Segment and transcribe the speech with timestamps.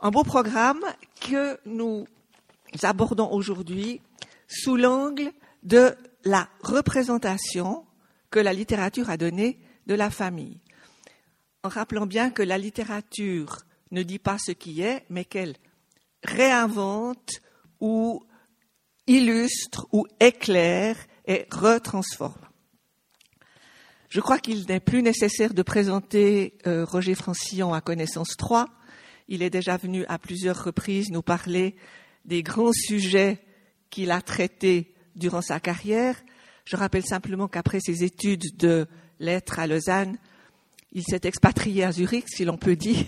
[0.00, 0.84] Un beau programme
[1.20, 2.06] que nous
[2.82, 4.02] abordons aujourd'hui
[4.46, 5.94] sous l'angle de
[6.24, 7.86] la représentation
[8.30, 10.60] que la littérature a donnée de la famille.
[11.62, 15.56] En rappelant bien que la littérature ne dit pas ce qui est, mais qu'elle
[16.22, 17.40] réinvente
[17.80, 18.22] ou
[19.06, 22.46] illustre ou éclaire et retransforme.
[24.10, 28.66] Je crois qu'il n'est plus nécessaire de présenter euh, Roger Francillon à connaissance 3.
[29.28, 31.74] Il est déjà venu à plusieurs reprises nous parler
[32.24, 33.38] des grands sujets
[33.90, 36.16] qu'il a traités durant sa carrière.
[36.64, 38.86] Je rappelle simplement qu'après ses études de
[39.18, 40.18] lettres à Lausanne,
[40.92, 43.06] il s'est expatrié à Zurich, si l'on peut dire,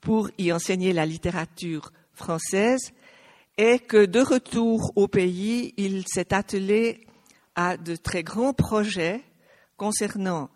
[0.00, 2.92] pour y enseigner la littérature française
[3.56, 7.06] et que de retour au pays, il s'est attelé
[7.54, 9.22] à de très grands projets
[9.76, 10.50] concernant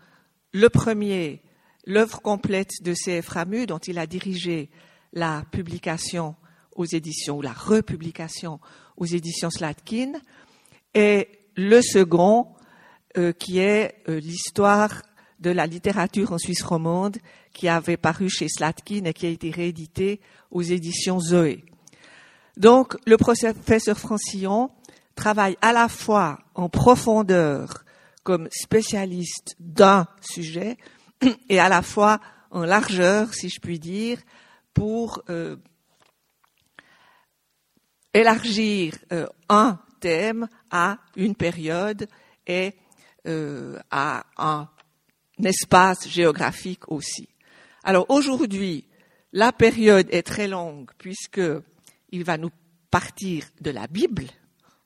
[0.53, 1.43] le premier,
[1.85, 3.29] l'œuvre complète de C.F.
[3.29, 4.71] Ramu, dont il a dirigé
[5.13, 6.35] la publication
[6.75, 8.61] aux éditions, ou la republication
[8.97, 10.13] aux éditions Slatkin,
[10.95, 12.49] et le second,
[13.17, 15.03] euh, qui est euh, l'histoire
[15.41, 17.19] de la littérature en Suisse romande,
[17.53, 21.65] qui avait paru chez Slatkin et qui a été réédité aux éditions Zoé.
[22.57, 24.71] Donc, le professeur Francillon
[25.15, 27.85] travaille à la fois en profondeur
[28.25, 30.77] comme spécialiste d'un sujet
[31.49, 34.19] et à la fois en largeur, si je puis dire,
[34.79, 35.57] pour euh,
[38.15, 42.07] élargir euh, un thème à une période
[42.47, 42.75] et
[43.27, 44.69] euh, à un
[45.43, 47.29] espace géographique aussi.
[47.83, 48.87] Alors aujourd'hui,
[49.33, 51.41] la période est très longue puisque
[52.11, 52.51] il va nous
[52.89, 54.27] partir de la Bible,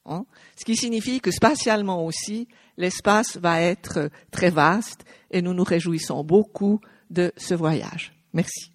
[0.06, 0.24] hein,
[0.56, 6.24] ce qui signifie que spatialement aussi, l'espace va être très vaste et nous nous réjouissons
[6.24, 8.14] beaucoup de ce voyage.
[8.32, 8.71] Merci.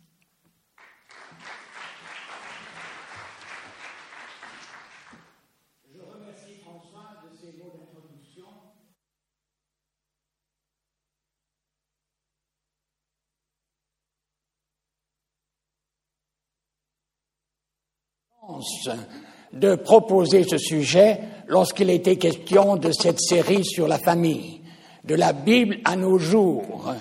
[19.54, 24.62] De proposer ce sujet lorsqu'il était question de cette série sur la famille,
[25.04, 26.94] de la Bible à nos jours.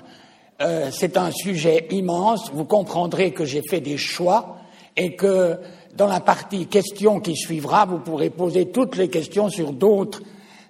[0.60, 2.50] Euh, c'est un sujet immense.
[2.52, 4.58] Vous comprendrez que j'ai fait des choix
[4.96, 5.58] et que
[5.94, 10.22] dans la partie questions qui suivra, vous pourrez poser toutes les questions sur d'autres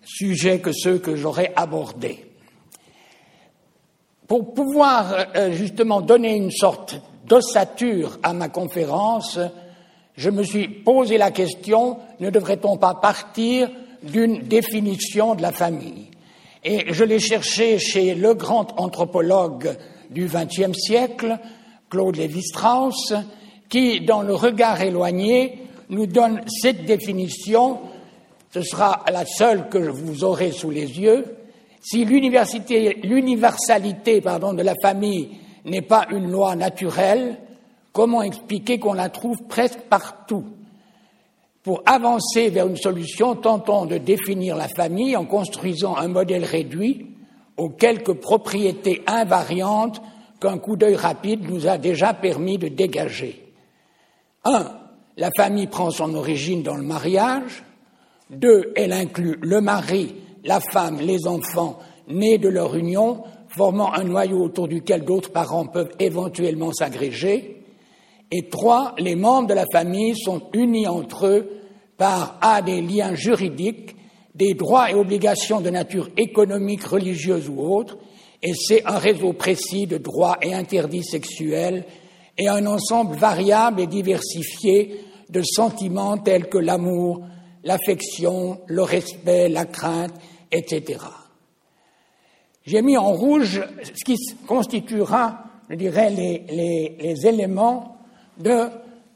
[0.04, 2.24] sujets que ceux que j'aurais abordés.
[4.26, 9.38] Pour pouvoir euh, justement donner une sorte d'ossature à ma conférence,
[10.16, 13.70] je me suis posé la question, ne devrait-on pas partir
[14.02, 16.08] d'une définition de la famille?
[16.64, 19.76] Et je l'ai cherché chez le grand anthropologue
[20.10, 21.38] du XXe siècle,
[21.90, 23.14] Claude Lévi-Strauss,
[23.68, 25.58] qui, dans le regard éloigné,
[25.90, 27.80] nous donne cette définition.
[28.52, 31.36] Ce sera la seule que vous aurez sous les yeux.
[31.80, 32.94] Si l'universalité
[34.20, 35.28] de la famille
[35.64, 37.36] n'est pas une loi naturelle,
[37.96, 40.44] Comment expliquer qu'on la trouve presque partout?
[41.62, 47.06] Pour avancer vers une solution, tentons de définir la famille en construisant un modèle réduit
[47.56, 50.02] aux quelques propriétés invariantes
[50.42, 53.50] qu'un coup d'œil rapide nous a déjà permis de dégager.
[54.44, 54.72] Un,
[55.16, 57.64] la famille prend son origine dans le mariage.
[58.28, 61.78] Deux, elle inclut le mari, la femme, les enfants
[62.08, 67.55] nés de leur union, formant un noyau autour duquel d'autres parents peuvent éventuellement s'agréger.
[68.32, 71.50] Et trois, les membres de la famille sont unis entre eux
[71.96, 73.96] par A, des liens juridiques,
[74.34, 77.96] des droits et obligations de nature économique, religieuse ou autre,
[78.42, 81.84] et c'est un réseau précis de droits et interdits sexuels
[82.36, 85.00] et un ensemble variable et diversifié
[85.30, 87.22] de sentiments tels que l'amour,
[87.64, 90.14] l'affection, le respect, la crainte,
[90.52, 91.00] etc.
[92.64, 94.16] J'ai mis en rouge ce qui
[94.46, 97.95] constituera, je dirais, les, les éléments
[98.38, 98.68] de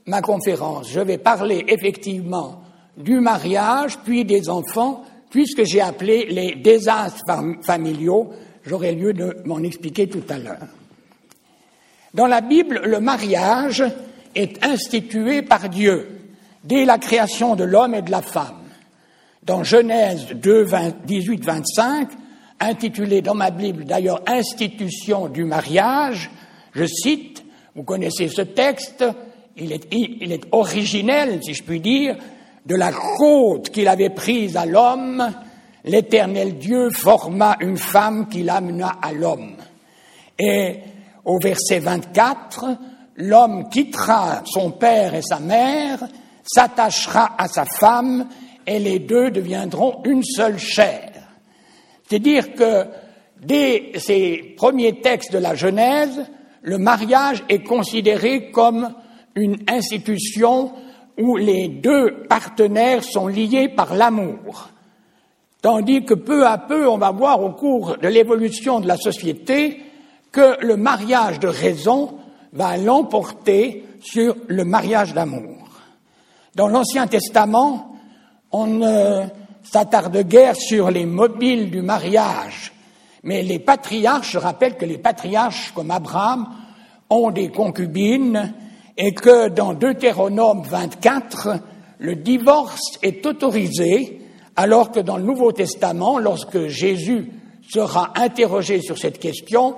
[0.07, 0.91] ma conférence.
[0.91, 2.63] Je vais parler effectivement
[2.97, 7.25] du mariage, puis des enfants, puisque j'ai appelé les désastres
[7.63, 8.31] familiaux.
[8.65, 10.69] J'aurai lieu de m'en expliquer tout à l'heure.
[12.13, 13.85] Dans la Bible, le mariage
[14.35, 16.09] est institué par Dieu
[16.65, 18.57] dès la création de l'homme et de la femme.
[19.45, 20.67] Dans Genèse 2,
[21.07, 22.09] 18, 25,
[22.61, 26.31] intitulé dans ma Bible d'ailleurs Institution du mariage,
[26.73, 27.30] je cite,
[27.75, 29.05] vous connaissez ce texte,
[29.57, 32.17] il est, il originel, si je puis dire,
[32.67, 35.31] de la côte qu'il avait prise à l'homme,
[35.85, 39.57] l'éternel Dieu forma une femme qui l'amena à l'homme.
[40.39, 40.79] Et
[41.25, 42.65] au verset 24,
[43.17, 46.01] l'homme quittera son père et sa mère,
[46.43, 48.29] s'attachera à sa femme,
[48.67, 51.11] et les deux deviendront une seule chair.
[52.09, 52.87] C'est-à-dire que
[53.41, 56.25] dès ces premiers textes de la Genèse,
[56.63, 58.93] le mariage est considéré comme
[59.35, 60.73] une institution
[61.19, 64.71] où les deux partenaires sont liés par l'amour.
[65.63, 69.81] Tandis que peu à peu, on va voir au cours de l'évolution de la société
[70.33, 72.15] que le mariage de raison
[72.53, 75.69] va l'emporter sur le mariage d'amour.
[76.55, 77.97] Dans l'Ancien Testament,
[78.53, 79.25] on ne
[79.63, 82.73] s'attarde guère sur les mobiles du mariage,
[83.23, 86.49] mais les patriarches, je rappelle que les patriarches comme Abraham
[87.11, 88.55] ont des concubines
[88.97, 91.59] et que dans Deutéronome 24,
[91.99, 94.21] le divorce est autorisé,
[94.57, 97.31] alors que dans le Nouveau Testament, lorsque Jésus
[97.69, 99.77] sera interrogé sur cette question,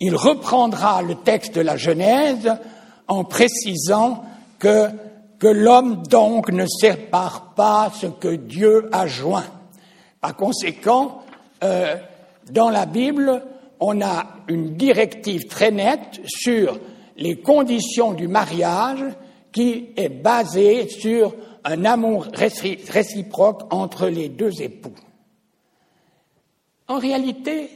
[0.00, 2.52] il reprendra le texte de la Genèse
[3.06, 4.24] en précisant
[4.58, 4.88] que,
[5.38, 9.46] que l'homme donc ne sépare pas ce que Dieu a joint.
[10.20, 11.22] Par conséquent,
[11.62, 11.96] euh,
[12.50, 13.42] dans la Bible,
[13.78, 16.78] on a une directive très nette sur
[17.16, 19.04] les conditions du mariage
[19.52, 24.94] qui est basée sur un amour réciproque entre les deux époux.
[26.88, 27.70] En réalité,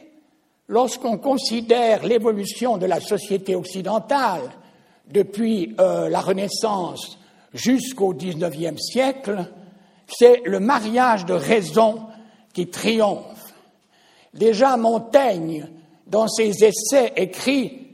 [0.69, 4.43] lorsqu'on considère l'évolution de la société occidentale
[5.11, 7.19] depuis euh, la Renaissance
[7.53, 9.47] jusqu'au XIXe siècle,
[10.07, 12.01] c'est le mariage de raison
[12.53, 13.34] qui triomphe.
[14.35, 15.69] Déjà Montaigne,
[16.07, 17.87] dans ses essais, écrit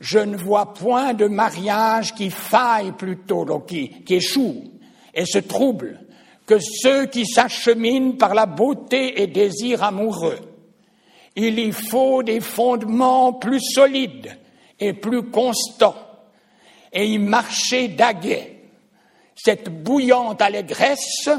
[0.00, 4.64] Je ne vois point de mariage qui faille plutôt, qui, échoue
[5.14, 6.00] et se trouble,
[6.46, 10.38] que ceux qui s'acheminent par la beauté et désir amoureux
[11.36, 14.36] il y faut des fondements plus solides
[14.78, 15.96] et plus constants,
[16.92, 18.58] et y marcher d'aguet.
[19.34, 21.30] Cette bouillante allégresse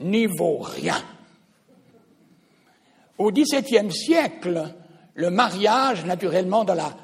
[0.00, 0.96] n'y vaut rien.
[3.18, 4.74] Au XVIIe siècle,
[5.14, 6.96] le mariage, naturellement, dans la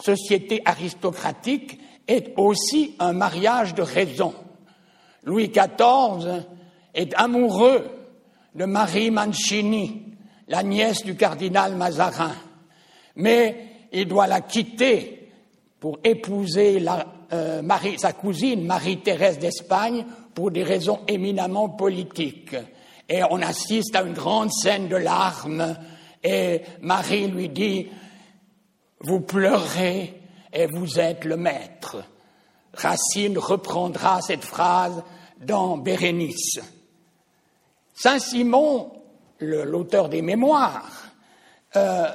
[0.00, 4.34] société aristocratique, est aussi un mariage de raison.
[5.24, 6.44] Louis XIV
[6.94, 7.84] est amoureux
[8.54, 10.02] de Marie Mancini,
[10.48, 12.34] la nièce du cardinal Mazarin,
[13.16, 15.30] mais il doit la quitter
[15.78, 16.82] pour épouser
[17.32, 17.62] euh,
[17.98, 22.56] sa cousine Marie-Thérèse d'Espagne pour des raisons éminemment politiques.
[23.08, 25.76] Et on assiste à une grande scène de larmes
[26.22, 27.88] et Marie lui dit
[29.00, 30.20] Vous pleurez
[30.52, 31.96] et vous êtes le maître.
[32.74, 35.02] Racine reprendra cette phrase
[35.40, 36.60] dans Bérénice.
[37.94, 38.92] Saint-Simon
[39.40, 40.90] l'auteur des mémoires,
[41.76, 42.06] euh,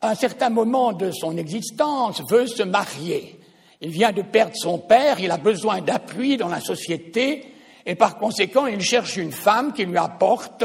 [0.00, 3.40] à un certain moment de son existence, veut se marier.
[3.80, 7.53] Il vient de perdre son père, il a besoin d'appui dans la société,
[7.86, 10.64] et par conséquent, il cherche une femme qui lui apporte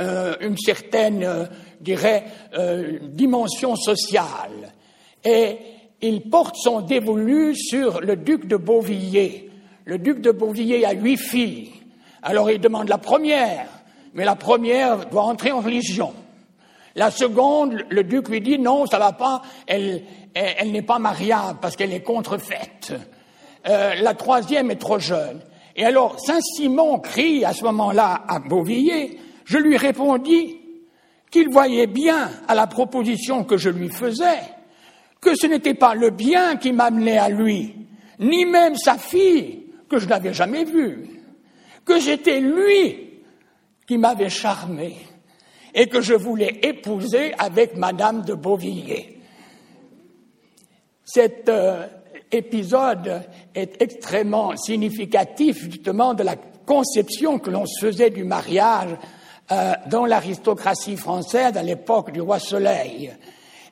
[0.00, 1.44] euh, une certaine, euh,
[1.80, 2.24] dirais,
[3.02, 4.72] dimension sociale.
[5.24, 5.56] Et
[6.00, 9.50] il porte son dévolu sur le duc de Beauvilliers.
[9.84, 11.72] Le duc de Beauvilliers a huit filles.
[12.22, 13.68] Alors il demande la première
[14.14, 16.12] mais la première doit entrer en religion.
[16.96, 20.02] La seconde, le duc lui dit non, ça va pas, elle,
[20.34, 22.92] elle, n'est pas mariable parce qu'elle est contrefaite.
[23.68, 25.40] Euh, la troisième est trop jeune.
[25.78, 30.58] Et alors Saint-Simon crie à ce moment-là à Beauvilliers, je lui répondis
[31.30, 34.40] qu'il voyait bien à la proposition que je lui faisais
[35.20, 37.76] que ce n'était pas le bien qui m'amenait à lui,
[38.18, 41.22] ni même sa fille, que je n'avais jamais vue,
[41.84, 43.20] que j'étais lui
[43.86, 44.96] qui m'avait charmé
[45.74, 49.20] et que je voulais épouser avec Madame de Beauvilliers.
[51.04, 51.86] Cet euh,
[52.30, 53.22] épisode
[53.54, 58.90] est extrêmement significatif justement de la conception que l'on se faisait du mariage
[59.50, 63.10] euh, dans l'aristocratie française à l'époque du roi Soleil.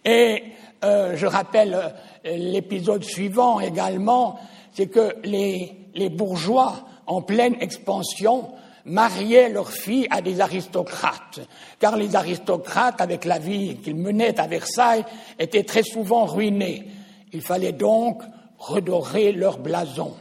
[0.04, 0.42] Et
[0.84, 1.94] euh, je rappelle
[2.24, 4.38] l'épisode suivant également,
[4.72, 8.50] c'est que les, les bourgeois en pleine expansion
[8.86, 11.40] mariaient leurs filles à des aristocrates,
[11.80, 15.04] car les aristocrates, avec la vie qu'ils menaient à Versailles,
[15.38, 16.86] étaient très souvent ruinés.
[17.32, 18.22] Il fallait donc
[18.66, 20.14] redorer leur blason.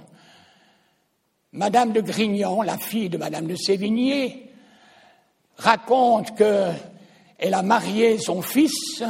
[1.51, 4.51] Madame de Grignan, la fille de Madame de Sévigné,
[5.57, 9.03] raconte qu'elle a marié son fils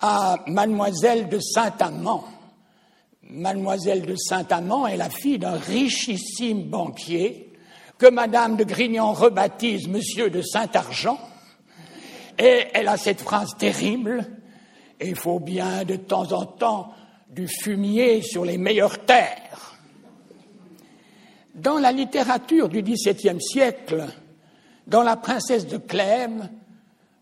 [0.00, 2.24] à Mademoiselle de Saint-Amand.
[3.22, 7.52] Mademoiselle de Saint-Amand est la fille d'un richissime banquier
[7.98, 11.18] que Madame de Grignan rebaptise Monsieur de Saint-Argent,
[12.38, 14.24] et elle a cette phrase terrible,
[15.00, 16.92] il faut bien de temps en temps
[17.28, 19.76] du fumier sur les meilleures terres.
[21.54, 24.06] Dans la littérature du XVIIe siècle,
[24.86, 26.48] dans La princesse de Clèves,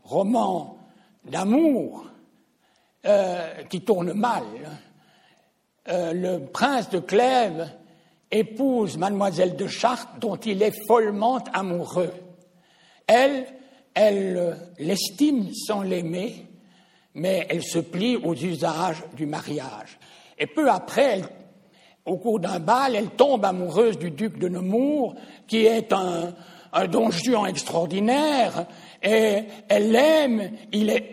[0.04, 0.78] roman
[1.24, 2.06] d'amour
[3.06, 4.44] euh, qui tourne mal,
[5.88, 7.68] euh, le prince de Clèves
[8.30, 12.12] épouse mademoiselle de Chartres dont il est follement amoureux.
[13.06, 13.46] Elle,
[13.94, 16.46] elle l'estime sans l'aimer,
[17.16, 19.98] mais elle se plie aux usages du mariage.
[20.38, 21.22] Et peu après,
[22.04, 25.14] au cours d'un bal, elle tombe amoureuse du duc de Nemours,
[25.48, 26.34] qui est un,
[26.74, 28.66] un don Juan extraordinaire,
[29.02, 30.50] et elle l'aime,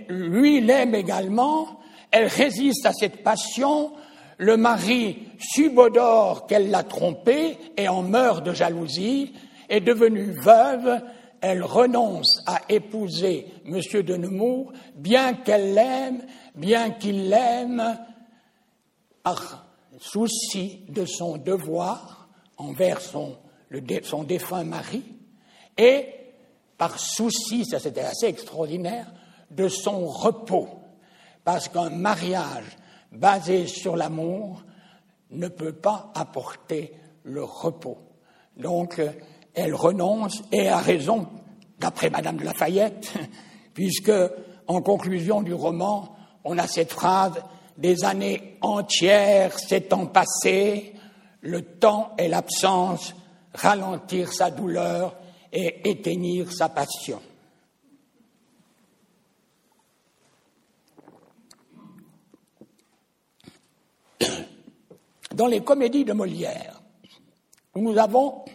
[0.10, 1.80] lui l'aime également,
[2.12, 3.94] elle résiste à cette passion,
[4.38, 9.34] le mari subodore qu'elle l'a trompée et en meurt de jalousie,
[9.70, 11.02] est devenue veuve,
[11.44, 14.02] elle renonce à épouser M.
[14.02, 18.00] de Nemours, bien qu'elle l'aime, bien qu'il l'aime,
[19.24, 19.68] par
[20.00, 23.38] souci de son devoir envers son,
[24.26, 25.04] défunt mari,
[25.78, 26.08] et
[26.78, 29.12] par souci, ça c'était assez extraordinaire,
[29.52, 30.70] de son repos,
[31.44, 32.78] parce qu'un mariage
[33.12, 34.64] basé sur l'amour
[35.30, 37.98] ne peut pas apporter le repos.
[38.56, 39.02] Donc,
[39.54, 41.28] elle renonce et a raison,
[41.80, 43.14] d'après Madame de Lafayette,
[43.74, 44.12] puisque,
[44.68, 47.44] en conclusion du roman, on a cette phrase
[47.78, 50.94] des années entières s'étant passées,
[51.42, 53.14] le temps et l'absence
[53.54, 55.16] ralentir sa douleur
[55.52, 57.22] et éteignir sa passion.
[65.34, 66.82] Dans les comédies de Molière,
[67.76, 68.46] nous avons,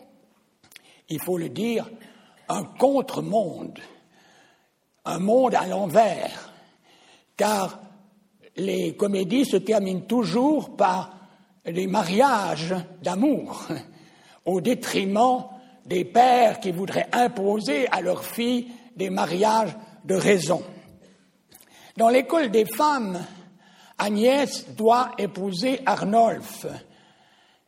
[1.09, 1.88] il faut le dire,
[2.49, 3.79] un contre-monde,
[5.05, 6.53] un monde à l'envers,
[7.37, 7.81] car
[8.57, 11.15] les comédies se terminent toujours par
[11.65, 13.67] des mariages d'amour,
[14.45, 15.45] au détriment
[15.87, 20.62] des pères qui voudraient imposer à leurs filles des mariages de raison.
[21.97, 23.25] Dans l'école des femmes,
[23.99, 26.67] Agnès doit épouser Arnolphe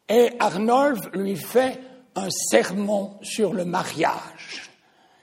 [0.09, 1.81] et Arnolphe lui fait
[2.21, 4.71] un sermon sur le mariage,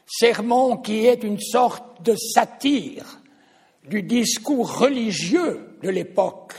[0.05, 3.21] sermon qui est une sorte de satire
[3.87, 6.53] du discours religieux de l'époque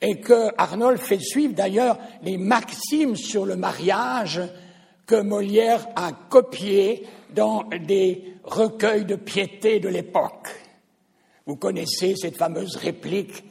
[0.00, 4.42] et que Arnolphe fait suivre d'ailleurs les maximes sur le mariage
[5.06, 10.48] que Molière a copié dans des recueils de piété de l'époque.
[11.46, 13.44] Vous connaissez cette fameuse réplique,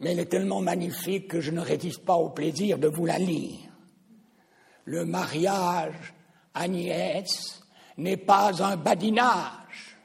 [0.00, 3.18] mais elle est tellement magnifique que je ne résiste pas au plaisir de vous la
[3.18, 3.67] lire.
[4.88, 6.14] Le mariage,
[6.54, 7.60] Agnès,
[7.98, 9.98] n'est pas un badinage.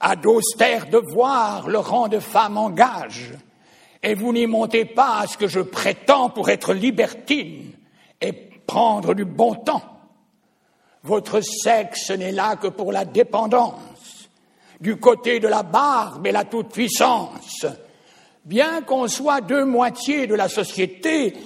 [0.00, 3.34] À d'austères devoirs, le rang de femme engage.
[4.02, 7.70] Et vous n'y montez pas à ce que je prétends pour être libertine
[8.18, 9.82] et prendre du bon temps.
[11.02, 14.30] Votre sexe n'est là que pour la dépendance,
[14.80, 17.66] du côté de la barbe et la toute-puissance.
[18.46, 21.36] Bien qu'on soit deux moitiés de la société,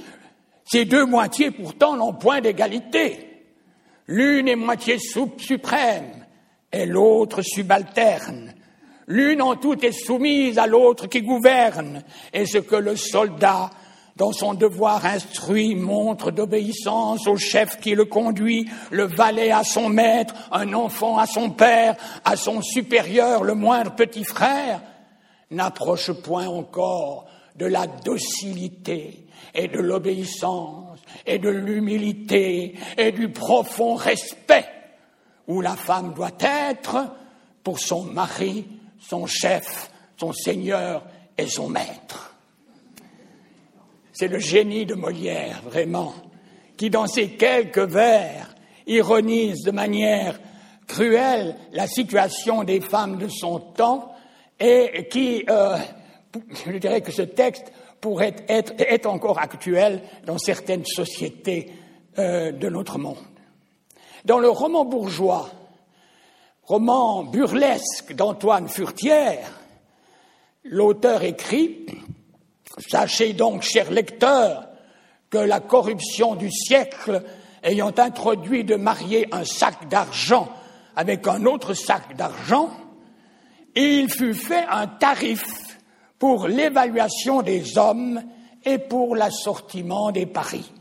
[0.65, 3.29] ces deux moitiés pourtant n'ont point d'égalité.
[4.07, 6.27] L'une est moitié suprême
[6.73, 8.55] et l'autre subalterne.
[9.07, 12.03] L'une en tout est soumise à l'autre qui gouverne,
[12.33, 13.71] et ce que le soldat
[14.17, 19.89] dans son devoir instruit, montre d'obéissance au chef qui le conduit, le valet à son
[19.89, 24.81] maître, un enfant à son père, à son supérieur, le moindre petit frère,
[25.51, 29.24] n'approche point encore de la docilité
[29.55, 34.67] et de l'obéissance et de l'humilité et du profond respect
[35.47, 37.15] où la femme doit être
[37.63, 38.67] pour son mari,
[38.99, 41.05] son chef, son seigneur
[41.37, 42.35] et son maître.
[44.13, 46.15] C'est le génie de Molière, vraiment,
[46.77, 48.55] qui, dans ses quelques vers,
[48.87, 50.39] ironise de manière
[50.87, 54.15] cruelle la situation des femmes de son temps
[54.61, 55.77] et qui, euh,
[56.67, 57.73] je dirais que ce texte
[58.05, 61.73] pourrait être est encore actuel dans certaines sociétés
[62.19, 63.17] euh, de notre monde.
[64.27, 65.49] Dans le roman bourgeois,
[66.65, 69.59] roman burlesque d'Antoine Furtière,
[70.65, 71.87] l'auteur écrit
[72.91, 74.69] Sachez donc, chers lecteurs,
[75.31, 77.23] que la corruption du siècle
[77.63, 80.51] ayant introduit de marier un sac d'argent
[80.95, 82.69] avec un autre sac d'argent,
[83.75, 85.64] il fut fait un tarif
[86.25, 88.19] pour l'évaluation des hommes
[88.65, 90.73] et pour l'assortiment des paris,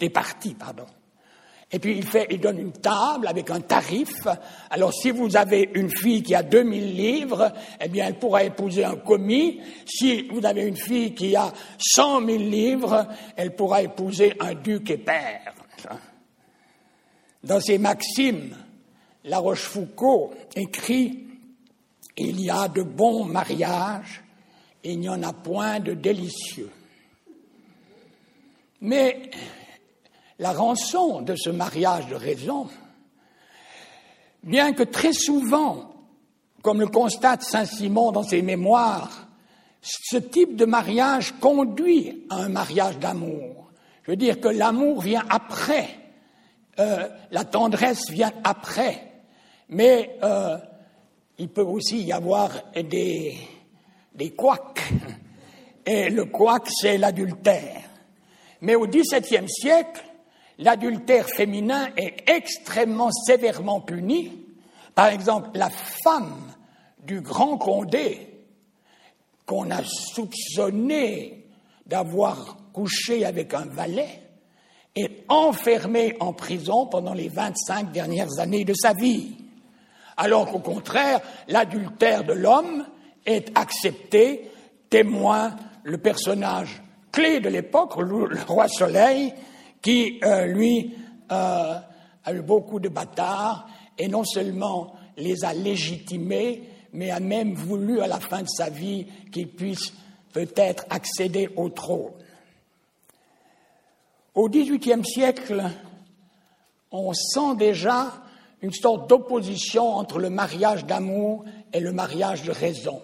[0.00, 0.86] des partis, pardon.
[1.70, 4.26] Et puis il, fait, il donne une table avec un tarif.
[4.70, 8.82] Alors si vous avez une fille qui a 2000 livres, eh bien elle pourra épouser
[8.82, 9.60] un commis.
[9.86, 14.90] Si vous avez une fille qui a 100 000 livres, elle pourra épouser un duc
[14.90, 15.54] et père.
[17.44, 18.56] Dans ses maximes,
[19.26, 21.24] La Rochefoucauld écrit
[22.16, 24.24] Il y a de bons mariages,
[24.84, 26.70] il n'y en a point de délicieux.
[28.80, 29.30] Mais
[30.38, 32.68] la rançon de ce mariage de raison,
[34.42, 35.92] bien que très souvent,
[36.62, 39.28] comme le constate Saint-Simon dans ses mémoires,
[39.80, 43.70] ce type de mariage conduit à un mariage d'amour.
[44.02, 45.88] Je veux dire que l'amour vient après,
[46.78, 49.12] euh, la tendresse vient après,
[49.68, 50.56] mais euh,
[51.38, 53.36] il peut aussi y avoir des,
[54.14, 54.92] des couacs.
[55.86, 57.82] Et le couac, c'est l'adultère.
[58.60, 60.04] Mais au XVIIe siècle,
[60.58, 64.46] l'adultère féminin est extrêmement sévèrement puni.
[64.94, 66.52] Par exemple, la femme
[67.04, 68.28] du grand Condé,
[69.46, 71.46] qu'on a soupçonné
[71.86, 74.22] d'avoir couché avec un valet,
[74.94, 79.36] est enfermée en prison pendant les 25 dernières années de sa vie.
[80.16, 82.86] Alors qu'au contraire, l'adultère de l'homme
[83.26, 84.50] est accepté,
[84.90, 89.34] témoin le personnage clé de l'époque, le roi Soleil,
[89.80, 90.94] qui, euh, lui,
[91.30, 91.78] euh,
[92.24, 93.66] a eu beaucoup de bâtards
[93.98, 96.62] et non seulement les a légitimés,
[96.92, 99.92] mais a même voulu à la fin de sa vie qu'il puisse
[100.32, 102.12] peut-être accéder au trône.
[104.34, 105.62] Au XVIIIe siècle,
[106.90, 108.22] on sent déjà
[108.62, 113.02] une sorte d'opposition entre le mariage d'amour et le mariage de raison.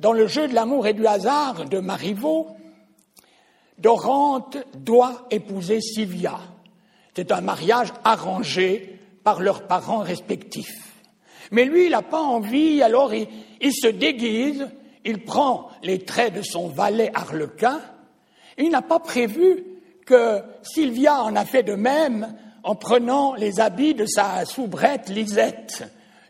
[0.00, 2.48] Dans le jeu de l'amour et du hasard de Marivaux,
[3.78, 6.40] Dorante doit épouser Sylvia.
[7.14, 10.94] C'est un mariage arrangé par leurs parents respectifs.
[11.50, 14.68] Mais lui, il n'a pas envie, alors il, se déguise,
[15.04, 17.80] il prend les traits de son valet Arlequin,
[18.58, 19.64] il n'a pas prévu
[20.06, 25.84] que Sylvia en a fait de même en prenant les habits de sa soubrette Lisette.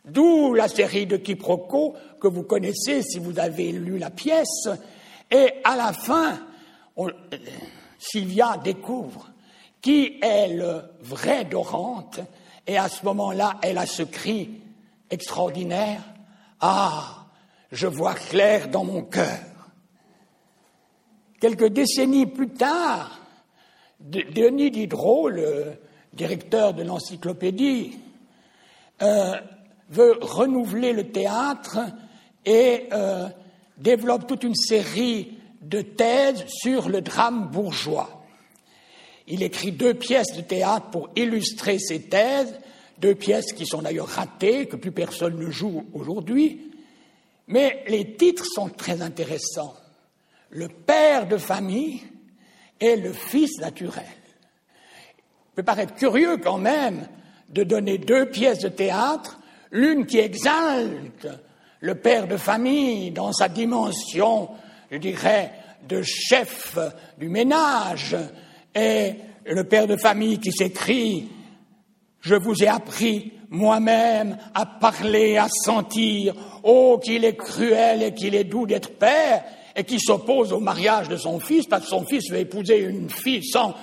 [0.04, 4.68] D'où la série de quiproquos que vous connaissez si vous avez lu la pièce.
[5.30, 6.40] Et à la fin,
[7.98, 9.30] Sylvia découvre
[9.84, 12.18] qui est le vrai Dorante,
[12.66, 14.62] et à ce moment-là, elle a ce cri
[15.10, 16.00] extraordinaire
[16.58, 17.26] Ah,
[17.70, 19.40] je vois clair dans mon cœur.
[21.38, 23.20] Quelques décennies plus tard,
[24.00, 25.74] Denis Diderot, le
[26.14, 27.98] directeur de l'encyclopédie,
[29.02, 29.34] euh,
[29.90, 31.78] veut renouveler le théâtre
[32.44, 33.28] et euh,
[33.78, 38.24] développe toute une série de thèses sur le drame bourgeois.
[39.26, 42.58] Il écrit deux pièces de théâtre pour illustrer ses thèses,
[42.98, 46.70] deux pièces qui sont d'ailleurs ratées, que plus personne ne joue aujourd'hui,
[47.46, 49.74] mais les titres sont très intéressants.
[50.50, 52.02] Le père de famille
[52.80, 54.04] et le fils naturel.
[55.52, 57.08] Il peut paraître curieux quand même
[57.48, 59.38] de donner deux pièces de théâtre,
[59.74, 61.28] l'une qui exalte
[61.80, 64.48] le père de famille dans sa dimension,
[64.90, 65.52] je dirais,
[65.86, 66.78] de chef
[67.18, 68.16] du ménage,
[68.74, 71.28] et le père de famille qui s'écrit
[72.20, 78.34] Je vous ai appris moi-même à parler, à sentir, oh qu'il est cruel et qu'il
[78.34, 79.44] est doux d'être père,
[79.76, 83.10] et qui s'oppose au mariage de son fils, parce que son fils veut épouser une
[83.10, 83.74] fille sans,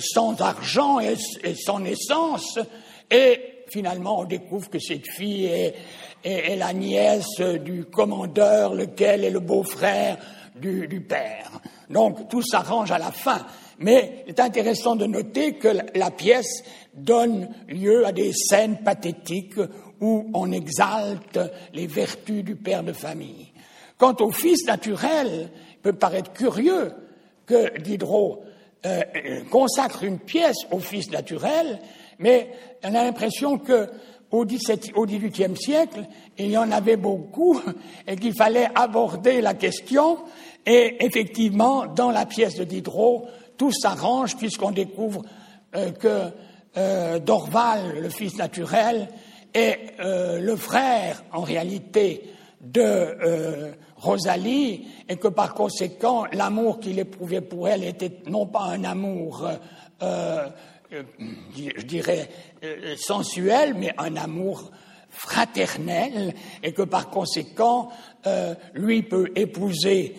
[0.00, 1.16] sans argent et,
[1.54, 2.58] sans naissance,
[3.10, 9.40] et finalement on découvre que cette fille est, la nièce du commandeur, lequel est le
[9.40, 10.16] beau-frère
[10.54, 11.50] du, père.
[11.90, 13.44] Donc tout s'arrange à la fin.
[13.80, 16.62] Mais il est intéressant de noter que la pièce
[16.94, 19.58] donne lieu à des scènes pathétiques
[20.00, 21.40] où on exalte
[21.72, 23.50] les vertus du père de famille.
[23.98, 26.92] Quant au fils naturel, il peut paraître curieux
[27.44, 28.44] que Diderot
[28.86, 29.02] euh,
[29.50, 31.80] consacre une pièce au fils naturel,
[32.18, 32.50] mais
[32.82, 33.88] on a l'impression que
[34.30, 36.06] au XVIIIe siècle,
[36.38, 37.60] il y en avait beaucoup
[38.06, 40.18] et qu'il fallait aborder la question.
[40.66, 45.22] Et effectivement, dans la pièce de Diderot, tout s'arrange puisqu'on découvre
[45.76, 46.30] euh, que
[46.76, 49.08] euh, Dorval, le fils naturel,
[49.52, 52.24] est le frère, en réalité,
[52.60, 53.72] de
[54.04, 59.46] Rosalie, et que par conséquent, l'amour qu'il éprouvait pour elle était non pas un amour,
[59.46, 59.56] euh,
[60.02, 60.48] euh,
[61.56, 62.28] je dirais,
[62.62, 64.70] euh, sensuel, mais un amour
[65.10, 67.90] fraternel, et que par conséquent,
[68.74, 70.16] lui peut épouser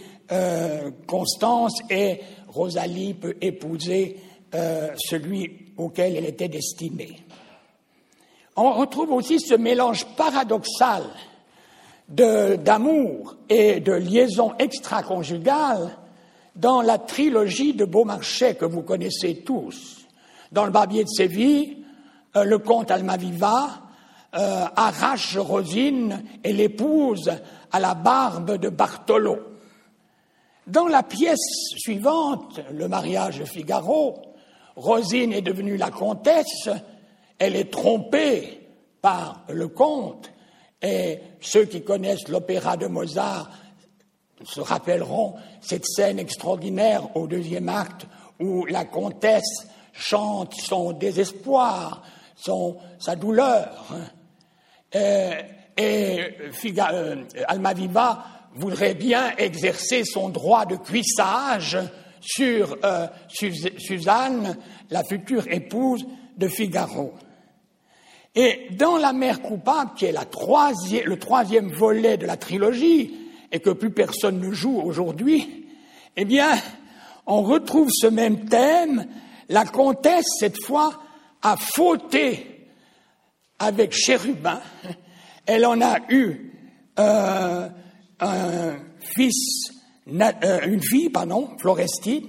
[1.05, 4.17] Constance et Rosalie peut épouser
[4.55, 7.19] euh, celui auquel elle était destinée.
[8.55, 11.03] On retrouve aussi ce mélange paradoxal
[12.07, 15.97] d'amour et de liaison extra-conjugale
[16.55, 20.04] dans la trilogie de Beaumarchais que vous connaissez tous.
[20.55, 21.83] Dans le Barbier de Séville,
[22.37, 23.81] euh, le comte Almaviva
[24.37, 27.29] euh, arrache Rosine et l'épouse
[27.73, 29.37] à la barbe de Bartholo.
[30.65, 34.15] Dans la pièce suivante, Le mariage de Figaro,
[34.77, 36.69] Rosine est devenue la comtesse,
[37.37, 38.65] elle est trompée
[39.01, 40.31] par le comte,
[40.81, 43.51] et ceux qui connaissent l'opéra de Mozart
[44.45, 48.07] se rappelleront cette scène extraordinaire au deuxième acte
[48.39, 52.03] où la comtesse chante son désespoir,
[52.35, 53.87] son, sa douleur.
[54.95, 55.41] Euh,
[55.77, 56.19] et
[56.65, 61.77] euh, Almaviva voudrait bien exercer son droit de cuissage
[62.21, 64.57] sur euh, Suzanne,
[64.89, 66.05] la future épouse
[66.37, 67.13] de Figaro.
[68.33, 73.13] Et dans La mère coupable, qui est le troisième volet de la trilogie,
[73.51, 75.67] et que plus personne ne joue aujourd'hui,
[76.17, 76.51] eh bien,
[77.25, 79.05] on retrouve ce même thème.
[79.49, 81.01] La comtesse, cette fois,
[81.41, 82.67] a fauté
[83.59, 84.61] avec Chérubin.
[85.45, 86.51] Elle en a eu
[86.99, 87.69] euh,
[88.19, 89.71] un fils,
[90.09, 92.27] euh, une fille, pardon, Florestine,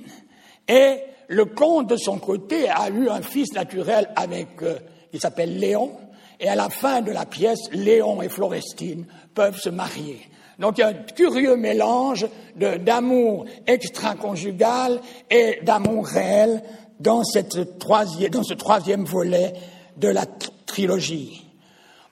[0.69, 4.79] et le comte, de son côté, a eu un fils naturel avec, euh,
[5.11, 5.93] qui s'appelle Léon,
[6.39, 10.21] et à la fin de la pièce, Léon et Florestine peuvent se marier.
[10.59, 15.01] Donc il y a un curieux mélange d'amour extra-conjugal
[15.31, 16.63] et d'amour réel
[17.01, 19.55] dans, cette troisième, ce troisième volet
[19.97, 20.27] de la
[20.67, 21.45] trilogie.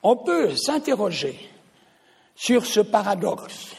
[0.03, 1.39] On peut s'interroger
[2.35, 3.75] sur ce paradoxe.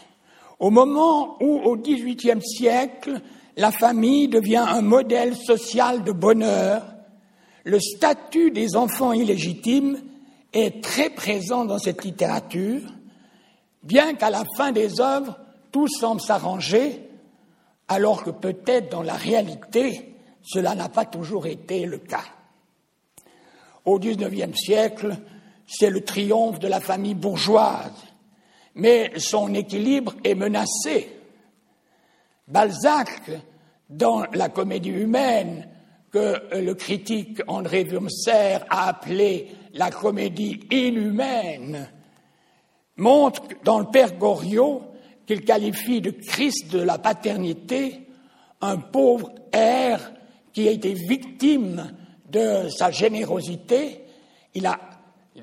[0.58, 3.20] Au moment où, au XVIIIe siècle,
[3.56, 6.82] la famille devient un modèle social de bonheur,
[7.64, 9.98] le statut des enfants illégitimes
[10.52, 12.80] est très présent dans cette littérature
[13.86, 15.38] bien qu'à la fin des œuvres,
[15.70, 17.08] tout semble s'arranger,
[17.88, 20.15] alors que peut-être dans la réalité,
[20.46, 22.24] cela n'a pas toujours été le cas.
[23.85, 25.16] Au XIXe siècle,
[25.66, 28.04] c'est le triomphe de la famille bourgeoise,
[28.76, 31.11] mais son équilibre est menacé.
[32.46, 33.30] Balzac,
[33.90, 35.68] dans la comédie humaine,
[36.12, 41.88] que le critique André Wurmser a appelé la comédie inhumaine,
[42.96, 44.82] montre dans le Père Goriot
[45.26, 48.06] qu'il qualifie de Christ de la paternité
[48.61, 50.12] un pauvre air
[50.56, 51.92] qui a été victime
[52.32, 54.00] de sa générosité.
[54.54, 54.80] Il a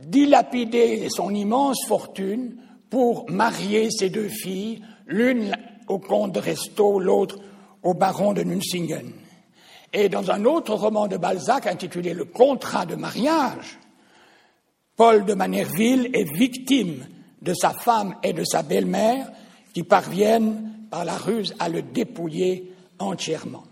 [0.08, 2.56] dilapidé son immense fortune
[2.90, 5.56] pour marier ses deux filles, l'une
[5.88, 7.38] au comte de Resto, l'autre
[7.84, 9.12] au baron de Nunsingen.
[9.94, 13.78] Et dans un autre roman de Balzac intitulé Le contrat de mariage,
[14.96, 17.06] Paul de Manerville est victime
[17.40, 19.32] de sa femme et de sa belle-mère
[19.76, 23.66] qui parviennent par la ruse à le dépouiller entièrement.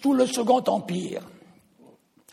[0.00, 1.20] Sous le Second Empire,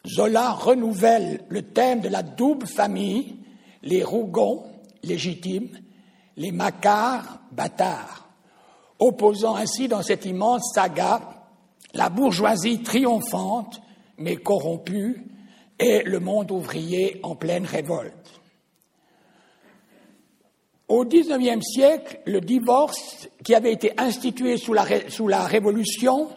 [0.07, 3.35] Zola renouvelle le thème de la double famille,
[3.83, 4.63] les Rougons
[5.03, 5.69] légitimes
[6.39, 8.29] les Macars bâtards,
[8.97, 11.19] opposant ainsi dans cette immense saga
[11.93, 13.81] la bourgeoisie triomphante
[14.17, 15.25] mais corrompue
[15.79, 18.41] et le monde ouvrier en pleine révolte.
[20.87, 26.29] Au XIXe siècle, le divorce, qui avait été institué sous la Révolution,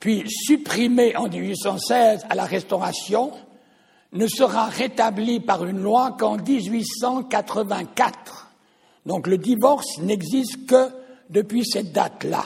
[0.00, 3.30] puis supprimé en 1816 à la Restauration,
[4.12, 8.50] ne sera rétabli par une loi qu'en 1884
[9.06, 10.90] donc le divorce n'existe que
[11.30, 12.44] depuis cette date-là.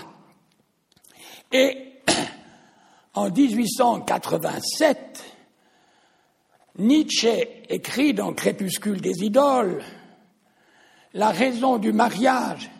[1.53, 2.01] Et
[3.14, 5.25] en 1887,
[6.79, 9.83] Nietzsche écrit dans Crépuscule des idoles,
[11.12, 12.71] la raison du mariage,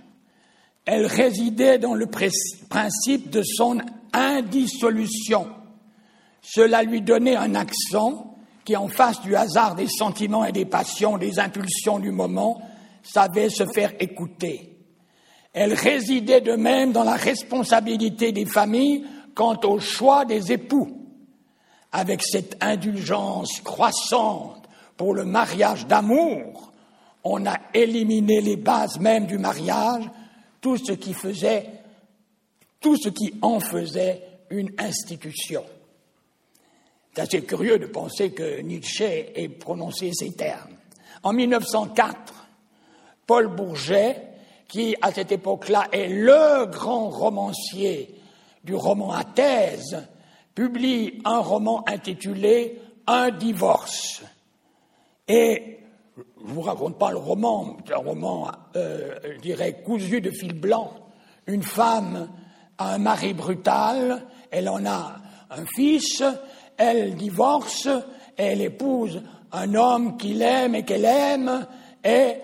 [0.87, 3.79] elle résidait dans le principe de son
[4.15, 5.49] indissolution.
[6.41, 11.19] Cela lui donnait un accent qui, en face du hasard des sentiments et des passions,
[11.19, 12.63] des impulsions du moment,
[13.03, 14.79] savait se faire écouter.
[15.53, 21.01] Elle résidait de même dans la responsabilité des familles quant au choix des époux.
[21.93, 26.73] Avec cette indulgence croissante pour le mariage d'amour,
[27.23, 30.05] on a éliminé les bases mêmes du mariage,
[30.61, 31.84] tout ce qui faisait,
[32.85, 35.65] tout ce qui en faisait une institution.
[37.15, 40.77] C'est assez curieux de penser que Nietzsche ait prononcé ces termes.
[41.23, 42.47] En 1904,
[43.27, 44.23] Paul Bourget,
[44.69, 48.17] qui à cette époque-là est le grand romancier
[48.65, 50.07] du roman à thèse,
[50.55, 54.23] publie un roman intitulé Un divorce.
[55.27, 55.79] Et
[56.17, 60.53] je ne vous raconte pas le roman, un roman, euh, je dirais, cousu de fil
[60.53, 60.93] blanc.
[61.47, 62.29] Une femme
[62.79, 65.17] un mari brutal, elle en a
[65.51, 66.23] un fils,
[66.77, 67.89] elle divorce,
[68.37, 71.67] elle épouse un homme qu'il aime et qu'elle aime,
[72.05, 72.35] et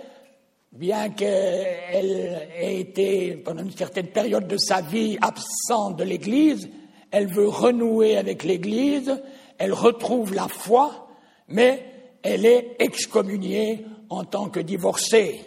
[0.72, 6.68] bien qu'elle ait été pendant une certaine période de sa vie absente de l'Église,
[7.10, 9.20] elle veut renouer avec l'Église,
[9.58, 11.08] elle retrouve la foi,
[11.48, 11.84] mais
[12.22, 15.40] elle est excommuniée en tant que divorcée.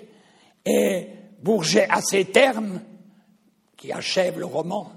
[0.66, 1.08] Et
[1.42, 2.82] Bourget, à ces termes,
[3.84, 4.90] qui achève le roman,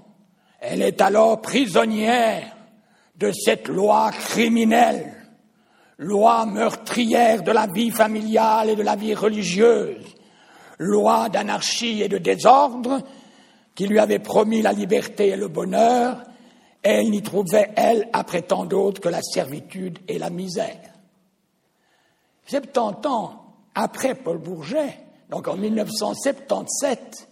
[0.61, 2.55] elle est alors prisonnière
[3.17, 5.13] de cette loi criminelle,
[5.97, 10.15] loi meurtrière de la vie familiale et de la vie religieuse,
[10.77, 13.01] loi d'anarchie et de désordre
[13.75, 16.23] qui lui avait promis la liberté et le bonheur,
[16.81, 20.93] elle n'y trouvait, elle, après tant d'autres, que la servitude et la misère.
[22.45, 24.97] 70 ans après Paul Bourget,
[25.29, 27.26] donc en 1977,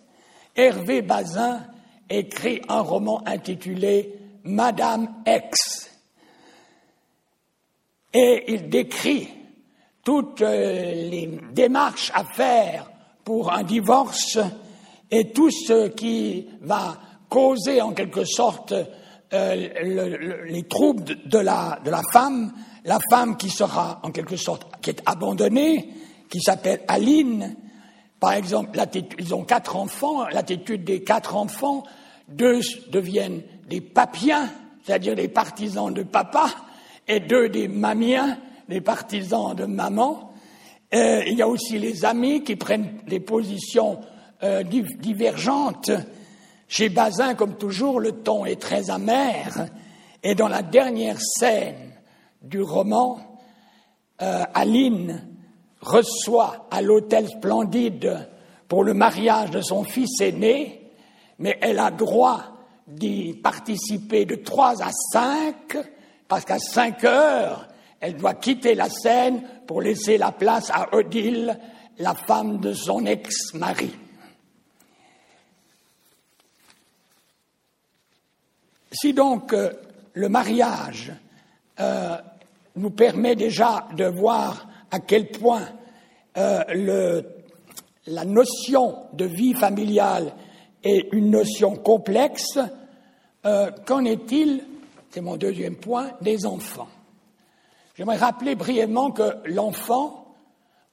[0.56, 1.62] Hervé Bazin
[2.10, 4.14] écrit un roman intitulé
[4.44, 5.92] Madame X.
[8.14, 9.28] Et il décrit
[10.04, 12.90] toutes euh, les démarches à faire
[13.24, 14.38] pour un divorce
[15.12, 18.74] et tout ce qui va causer en quelque sorte
[19.34, 22.54] euh, les troubles de la, de la femme,
[22.86, 25.90] la femme qui sera en quelque sorte, qui est abandonnée,
[26.30, 27.58] qui s'appelle Aline.
[28.20, 28.80] Par exemple,
[29.20, 31.84] ils ont quatre enfants, l'attitude des quatre enfants,
[32.28, 34.50] deux deviennent des papiens,
[34.84, 36.48] c'est-à-dire des partisans de papa,
[37.08, 40.32] et deux des mamiens, des partisans de maman.
[40.92, 44.00] Il y a aussi les amis qui prennent des positions
[44.44, 45.92] euh, divergentes.
[46.68, 49.68] Chez Bazin, comme toujours, le ton est très amer.
[50.24, 51.94] Et dans la dernière scène
[52.42, 53.40] du roman,
[54.22, 55.35] euh, Aline
[55.86, 58.28] reçoit à l'hôtel Splendide
[58.68, 60.90] pour le mariage de son fils aîné,
[61.40, 62.42] mais elle a droit
[62.88, 65.78] d'y participer de trois à cinq,
[66.28, 67.68] parce qu'à cinq heures,
[68.00, 71.60] elle doit quitter la scène pour laisser la place à Odile,
[72.00, 73.96] la femme de son ex-mari.
[78.92, 79.72] Si donc euh,
[80.14, 81.12] le mariage
[81.80, 82.18] euh,
[82.76, 85.68] nous permet déjà de voir à quel point
[86.38, 87.22] euh,
[88.08, 90.34] la notion de vie familiale
[90.84, 92.60] est une notion complexe,
[93.86, 94.64] qu'en est-il,
[95.10, 96.88] c'est mon deuxième point, des enfants?
[97.96, 100.36] J'aimerais rappeler brièvement que l'enfant,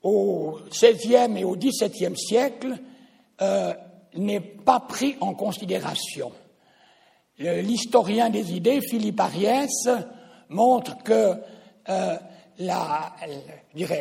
[0.03, 2.79] au XVIe et au XVIIe siècle,
[3.41, 3.75] euh,
[4.15, 6.31] n'est pas pris en considération.
[7.39, 9.89] L'historien des idées, Philippe Ariès,
[10.49, 11.35] montre que
[11.89, 12.17] euh,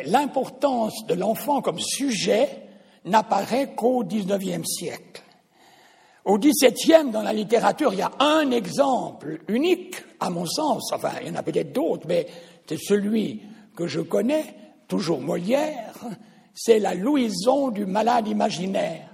[0.06, 2.48] l'importance de l'enfant comme sujet
[3.04, 5.22] n'apparaît qu'au XIXe siècle.
[6.24, 11.10] Au XVIIe, dans la littérature, il y a un exemple unique, à mon sens, enfin,
[11.20, 12.26] il y en a peut-être d'autres, mais
[12.66, 13.42] c'est celui
[13.74, 14.54] que je connais,
[14.86, 15.94] toujours Molière,
[16.54, 19.08] c'est la louison du malade imaginaire.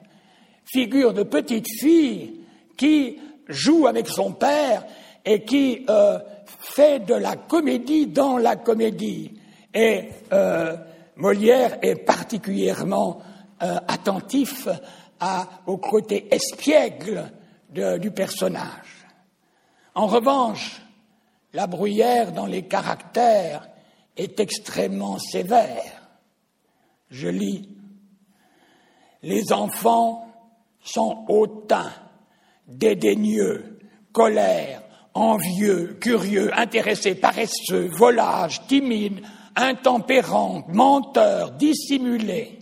[0.66, 2.42] Figure de petite fille
[2.76, 4.84] qui joue avec son père
[5.24, 9.37] et qui euh, fait de la comédie dans la comédie.
[9.78, 10.76] Et euh,
[11.14, 13.20] Molière est particulièrement
[13.62, 14.66] euh, attentif
[15.66, 17.30] au côté espiègle
[17.70, 19.06] du personnage.
[19.94, 20.80] En revanche,
[21.52, 23.68] la bruyère dans les caractères
[24.16, 26.10] est extrêmement sévère.
[27.10, 27.68] Je lis
[29.22, 30.28] Les enfants
[30.80, 31.92] sont hautains,
[32.66, 33.78] dédaigneux,
[34.12, 34.82] colères,
[35.14, 39.24] envieux, curieux, intéressés, paresseux, volages, timides,
[39.58, 42.58] intempérants, menteurs, dissimulés.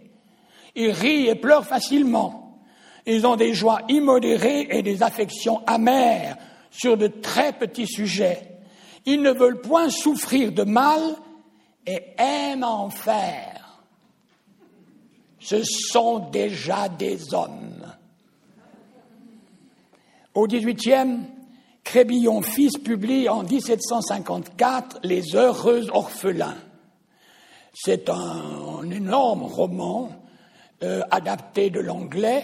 [0.74, 2.58] Ils rient et pleurent facilement.
[3.06, 6.36] Ils ont des joies immodérées et des affections amères
[6.70, 8.58] sur de très petits sujets.
[9.04, 11.00] Ils ne veulent point souffrir de mal
[11.86, 13.82] et aiment en faire.
[15.38, 17.86] Ce sont déjà des hommes.
[20.34, 21.20] Au XVIIIe,
[21.84, 26.56] Crébillon fils publie en 1754 Les heureux orphelins.
[27.78, 30.10] C'est un, énorme roman
[30.82, 32.42] euh, adapté de l'anglais.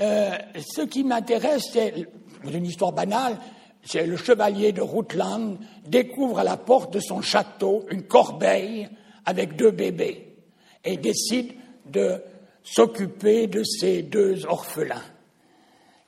[0.00, 2.06] Euh, ce qui m'intéresse, c'est
[2.44, 3.36] une histoire banale,
[3.84, 8.88] c'est le chevalier de Rutland, découvre à la porte de son château une corbeille
[9.26, 10.36] avec deux bébés
[10.84, 11.54] et décide
[11.86, 12.22] de
[12.62, 15.02] s'occuper de ces deux orphelins.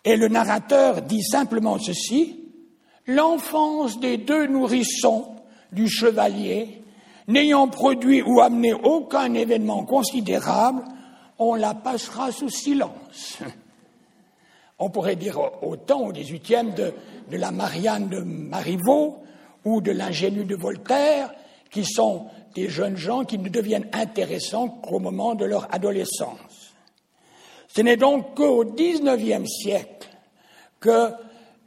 [0.04, 2.44] Et le narrateur dit simplement ceci,
[3.08, 5.34] l'enfance des deux nourrissons
[5.72, 6.84] du chevalier,
[7.28, 10.82] n'ayant produit ou amené aucun événement considérable,
[11.38, 13.38] on la passera sous silence.
[14.78, 16.92] On pourrait dire autant au XVIIIe de,
[17.30, 19.22] de la Marianne de Marivaux
[19.64, 21.32] ou de l'ingénu de Voltaire,
[21.70, 26.74] qui sont des jeunes gens qui ne deviennent intéressants qu'au moment de leur adolescence.
[27.68, 30.08] Ce n'est donc qu'au XIXe siècle
[30.80, 31.10] que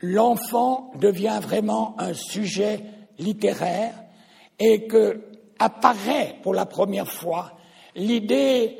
[0.02, 2.82] l'enfant devient vraiment un sujet
[3.17, 3.93] littéraire
[4.60, 5.22] et que
[5.60, 7.54] apparaît pour la première fois
[7.95, 8.78] l'idée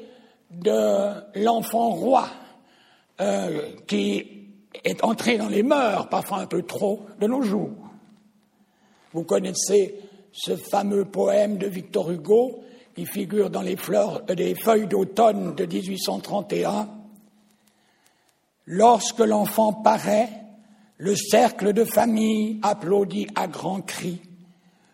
[0.52, 2.28] de l'enfant roi
[3.22, 4.48] euh, qui
[4.84, 7.72] est entré dans les mœurs, parfois un peu trop, de nos jours.
[9.13, 9.96] Vous connaissez
[10.32, 12.63] ce fameux poème de Victor Hugo
[12.96, 16.89] qui figure dans les, fleurs, les feuilles d'automne de 1831.
[18.65, 20.30] Lorsque l'enfant paraît,
[20.98, 24.22] le cercle de famille applaudit à grands cris.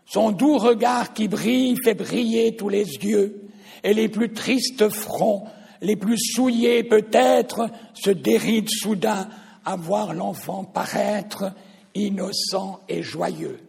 [0.06, 3.42] Son doux regard qui brille fait briller tous les yeux,
[3.84, 5.46] et les plus tristes fronts,
[5.82, 9.28] les plus souillés peut-être, se dérident soudain
[9.66, 11.52] à voir l'enfant paraître
[11.96, 13.60] innocent et joyeux.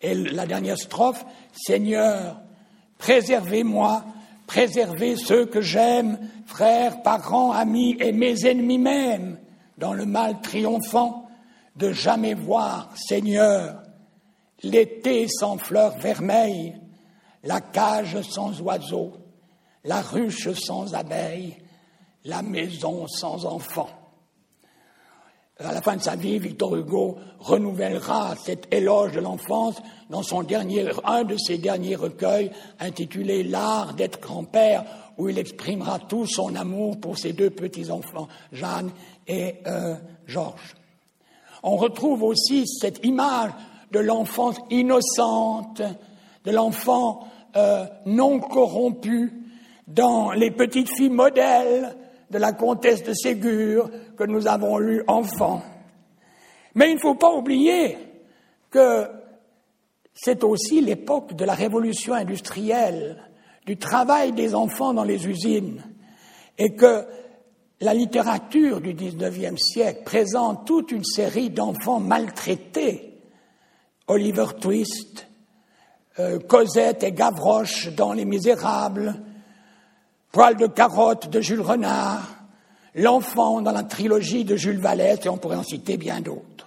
[0.00, 2.40] Et la dernière strophe, Seigneur,
[2.98, 4.04] préservez-moi,
[4.46, 9.38] préservez ceux que j'aime, frères, parents, amis et mes ennemis même,
[9.76, 11.28] dans le mal triomphant,
[11.76, 13.82] de jamais voir, Seigneur,
[14.62, 16.74] l'été sans fleurs vermeilles,
[17.44, 19.12] la cage sans oiseaux,
[19.84, 21.56] la ruche sans abeilles,
[22.24, 23.90] la maison sans enfants.
[25.60, 29.76] À la fin de sa vie, Victor Hugo renouvellera cet éloge de l'enfance
[30.08, 34.84] dans son dernier, un de ses derniers recueils intitulé L'art d'être grand-père,
[35.16, 38.92] où il exprimera tout son amour pour ses deux petits-enfants, Jeanne
[39.26, 40.76] et euh, Georges.
[41.64, 43.50] On retrouve aussi cette image
[43.92, 45.82] de l'enfance innocente,
[46.44, 49.32] de l'enfant euh, non corrompu
[49.86, 51.96] dans les petites filles modèles
[52.30, 55.62] de la comtesse de Ségur que nous avons lues enfants.
[56.74, 57.96] Mais il ne faut pas oublier
[58.70, 59.06] que
[60.14, 63.24] c'est aussi l'époque de la révolution industrielle,
[63.66, 65.82] du travail des enfants dans les usines,
[66.58, 67.06] et que
[67.80, 73.17] la littérature du XIXe siècle présente toute une série d'enfants maltraités.
[74.08, 75.26] Oliver Twist,
[76.18, 79.22] euh, Cosette et Gavroche dans Les Misérables,
[80.32, 82.34] Poil de carotte de Jules Renard,
[82.94, 86.66] L'enfant dans la trilogie de Jules Vallès, et on pourrait en citer bien d'autres.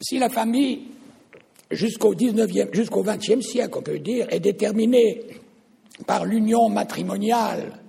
[0.00, 0.88] Si la famille
[1.70, 5.24] jusqu'au 19e, jusqu'au 20e siècle, on peut dire, est déterminée
[6.06, 7.80] par l'union matrimoniale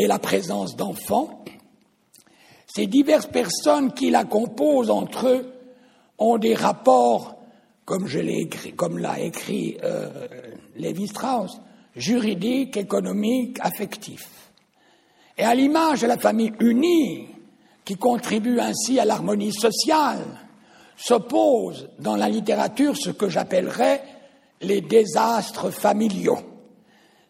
[0.00, 1.44] et la présence d'enfants,
[2.66, 5.52] ces diverses personnes qui la composent entre eux
[6.18, 7.36] ont des rapports,
[7.84, 10.08] comme écrit, comme l'a écrit euh,
[10.76, 11.60] Lévi-Strauss,
[11.94, 14.50] juridiques, économiques, affectifs.
[15.36, 17.28] Et à l'image de la famille unie,
[17.84, 20.24] qui contribue ainsi à l'harmonie sociale,
[20.96, 24.02] s'oppose dans la littérature ce que j'appellerais
[24.62, 26.40] les désastres familiaux,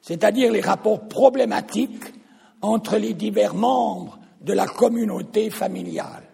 [0.02, 2.19] c'est-à-dire les rapports problématiques
[2.62, 6.24] entre les divers membres de la communauté familiale.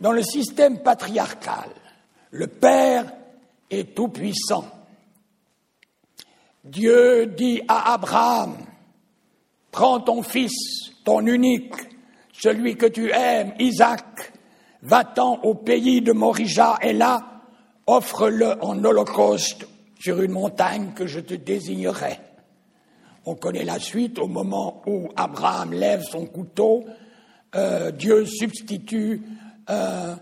[0.00, 1.70] Dans le système patriarcal,
[2.30, 3.12] le Père
[3.70, 4.64] est tout-puissant.
[6.64, 8.56] Dieu dit à Abraham,
[9.70, 11.74] prends ton fils, ton unique,
[12.32, 14.32] celui que tu aimes, Isaac,
[14.82, 17.42] Va-t'en au pays de Morija et là,
[17.86, 19.66] offre-le en holocauste
[19.98, 22.18] sur une montagne que je te désignerai.
[23.26, 26.84] On connaît la suite au moment où Abraham lève son couteau,
[27.54, 29.22] euh, Dieu substitue
[29.68, 30.14] euh,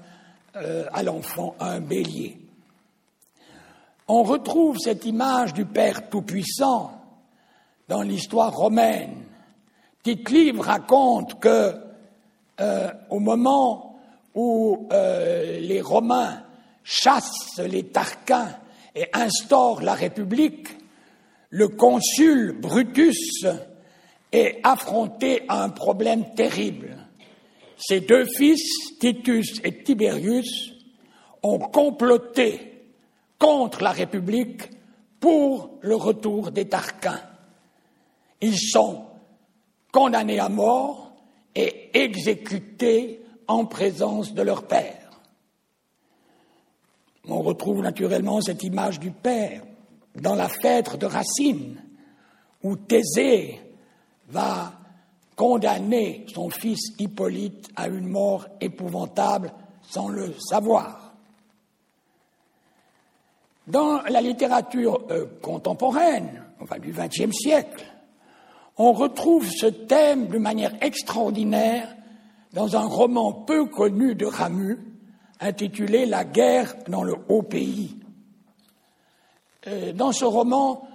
[0.57, 2.39] euh, à l'enfant un bélier.
[4.09, 6.93] On retrouve cette image du Père Tout-Puissant
[7.89, 9.25] dans l'histoire romaine.
[10.03, 11.75] Tite Livre raconte que
[13.11, 14.01] au moment
[14.35, 16.43] où les Romains
[16.83, 18.57] chassent les Tarquins
[18.95, 20.78] et instaurent la République,
[21.51, 23.46] le consul Brutus
[24.32, 26.96] est affronté à un problème terrible.
[27.76, 30.72] Ses deux fils, Titus et Tiberius,
[31.42, 32.72] ont comploté
[33.38, 34.68] contre la République
[35.20, 37.22] pour le retour des Tarquins.
[38.40, 39.05] Ils sont
[39.92, 41.12] condamnés à mort
[41.55, 45.11] et exécutés en présence de leur père.
[47.26, 49.62] On retrouve naturellement cette image du père
[50.21, 51.83] dans la fête de Racine,
[52.62, 53.61] où Thésée
[54.29, 54.73] va
[55.37, 59.53] condamner son fils Hippolyte à une mort épouvantable
[59.83, 61.14] sans le savoir.
[63.66, 67.85] Dans la littérature euh, contemporaine, enfin du XXe siècle,
[68.79, 71.95] on retrouve ce thème de manière extraordinaire
[72.53, 74.79] dans un roman peu connu de Ramu,
[75.41, 77.97] intitulé La guerre dans le haut pays.
[79.69, 80.89] Euh, dans ce roman,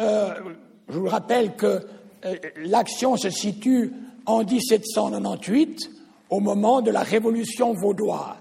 [0.00, 0.34] euh,
[0.88, 1.86] je vous rappelle que
[2.24, 3.92] euh, l'action se situe
[4.26, 5.90] en 1798,
[6.30, 8.36] au moment de la révolution vaudoise.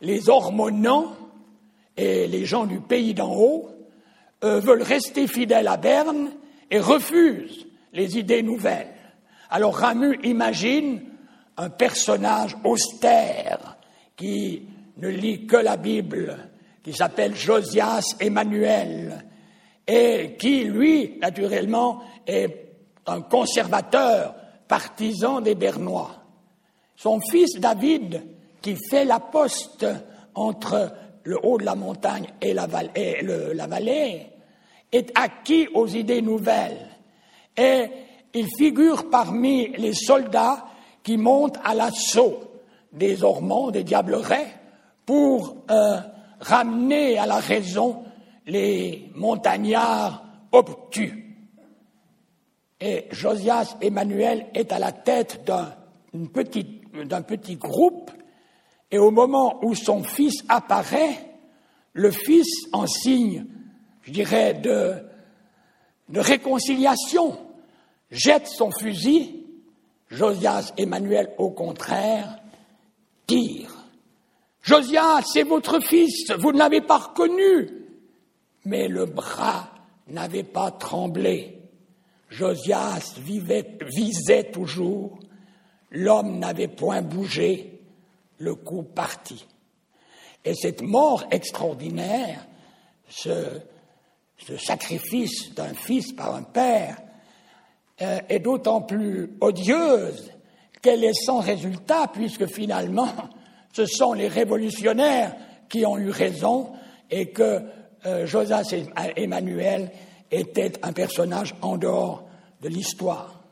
[0.00, 1.14] Les Ormonans
[1.96, 3.68] et les gens du pays d'en haut
[4.42, 6.32] veulent rester fidèles à Berne
[6.72, 8.92] et refusent les idées nouvelles.
[9.50, 11.02] Alors Ramu imagine
[11.56, 13.76] un personnage austère
[14.16, 14.64] qui
[14.96, 16.36] ne lit que la Bible,
[16.82, 19.24] qui s'appelle Josias Emmanuel,
[19.86, 22.62] et qui, lui, naturellement, est
[23.06, 24.34] un conservateur,
[24.68, 26.12] partisan des Bernois.
[26.96, 28.22] Son fils David,
[28.60, 29.86] qui fait la poste
[30.34, 30.92] entre
[31.24, 34.26] le haut de la montagne et la, vallée,
[34.90, 36.88] est acquis aux idées nouvelles.
[37.56, 37.86] Et
[38.34, 40.64] il figure parmi les soldats
[41.02, 42.40] qui montent à l'assaut
[42.92, 44.58] des Ormonds, des Diablerets,
[45.04, 45.98] pour euh,
[46.42, 48.04] ramener à la raison
[48.46, 51.36] les montagnards obtus.
[52.80, 58.10] Et Josias Emmanuel est à la tête d'un petit, groupe,
[58.90, 61.30] et au moment où son fils apparaît,
[61.92, 63.46] le fils, en signe,
[64.02, 65.04] je dirais, de
[66.20, 67.38] réconciliation,
[68.10, 69.46] jette son fusil.
[70.10, 72.38] Josias Emmanuel, au contraire,
[73.26, 73.71] tire.
[74.62, 77.68] Josias, c'est votre fils, vous ne l'avez pas reconnu.
[78.64, 79.70] Mais le bras
[80.06, 81.58] n'avait pas tremblé.
[82.30, 85.18] Josias visait toujours,
[85.90, 87.80] l'homme n'avait point bougé,
[88.38, 89.46] le coup parti.
[90.44, 92.46] Et cette mort extraordinaire,
[93.08, 93.60] ce,
[94.58, 96.96] sacrifice d'un fils par un père,
[98.00, 100.32] euh, est d'autant plus odieuse
[100.80, 103.12] qu'elle est sans résultat, puisque finalement,
[103.72, 105.34] ce sont les révolutionnaires
[105.68, 106.72] qui ont eu raison
[107.10, 107.62] et que
[108.04, 108.74] euh, Josas
[109.16, 109.90] Emmanuel
[110.30, 112.24] était un personnage en dehors
[112.60, 113.42] de l'histoire.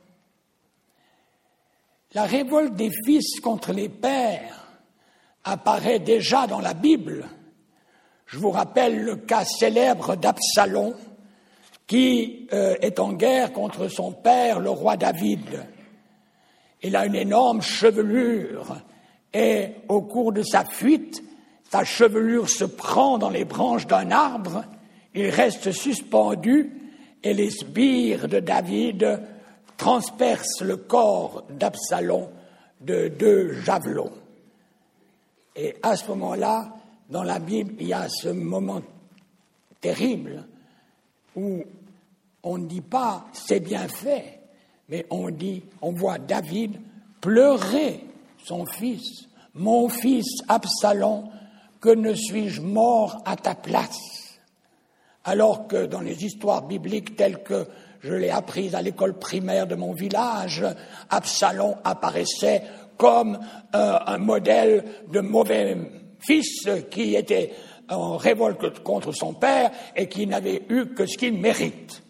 [2.12, 4.68] La révolte des fils contre les pères
[5.44, 7.26] apparaît déjà dans la Bible.
[8.26, 10.94] Je vous rappelle le cas célèbre d'Absalom
[11.86, 15.66] qui euh, est en guerre contre son père, le roi David.
[16.82, 18.76] Il a une énorme chevelure
[19.32, 21.22] et au cours de sa fuite,
[21.70, 24.64] sa chevelure se prend dans les branches d'un arbre,
[25.14, 26.72] il reste suspendu
[27.22, 29.20] et les sbires de David
[29.76, 32.28] transpercent le corps d'Absalom
[32.80, 34.12] de deux javelons.
[35.54, 36.72] Et à ce moment-là,
[37.08, 38.82] dans la Bible, il y a ce moment
[39.80, 40.44] terrible
[41.36, 41.62] où
[42.42, 44.40] on ne dit pas c'est bien fait,
[44.88, 46.80] mais on dit, on voit David
[47.20, 48.04] pleurer
[48.44, 51.28] son fils, Mon fils Absalom,
[51.80, 54.38] que ne suis-je mort à ta place?
[55.24, 57.66] Alors que dans les histoires bibliques telles que
[58.00, 60.64] je l'ai apprises à l'école primaire de mon village,
[61.10, 62.62] Absalom apparaissait
[62.96, 63.38] comme
[63.74, 65.76] euh, un modèle de mauvais
[66.20, 67.52] fils qui était
[67.88, 72.02] en révolte contre son père et qui n'avait eu que ce qu'il mérite.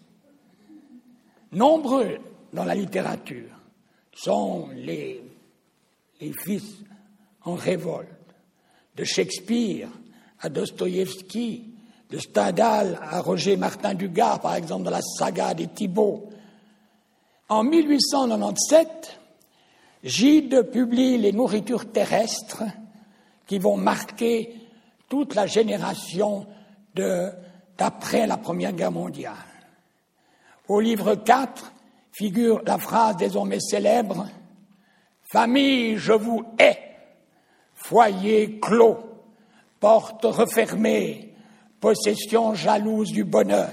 [1.51, 2.19] Nombreux
[2.53, 3.49] dans la littérature
[4.13, 5.30] sont les
[6.21, 6.77] les fils
[7.43, 8.07] en révolte,
[8.95, 9.89] de Shakespeare
[10.39, 11.65] à Dostoïevski,
[12.09, 16.29] de Stendhal à Roger Martin Dugard, par exemple, dans la saga des Thibauts.
[17.49, 19.19] En 1897,
[20.03, 22.63] Gide publie Les nourritures terrestres
[23.47, 24.55] qui vont marquer
[25.09, 26.47] toute la génération
[26.95, 29.35] d'après la Première Guerre mondiale.
[30.67, 31.73] Au livre 4
[32.11, 34.27] figure la phrase désormais célèbre
[35.31, 36.77] Famille, je vous hais.
[37.73, 38.97] Foyer clos,
[39.79, 41.33] porte refermée,
[41.79, 43.71] possession jalouse du bonheur.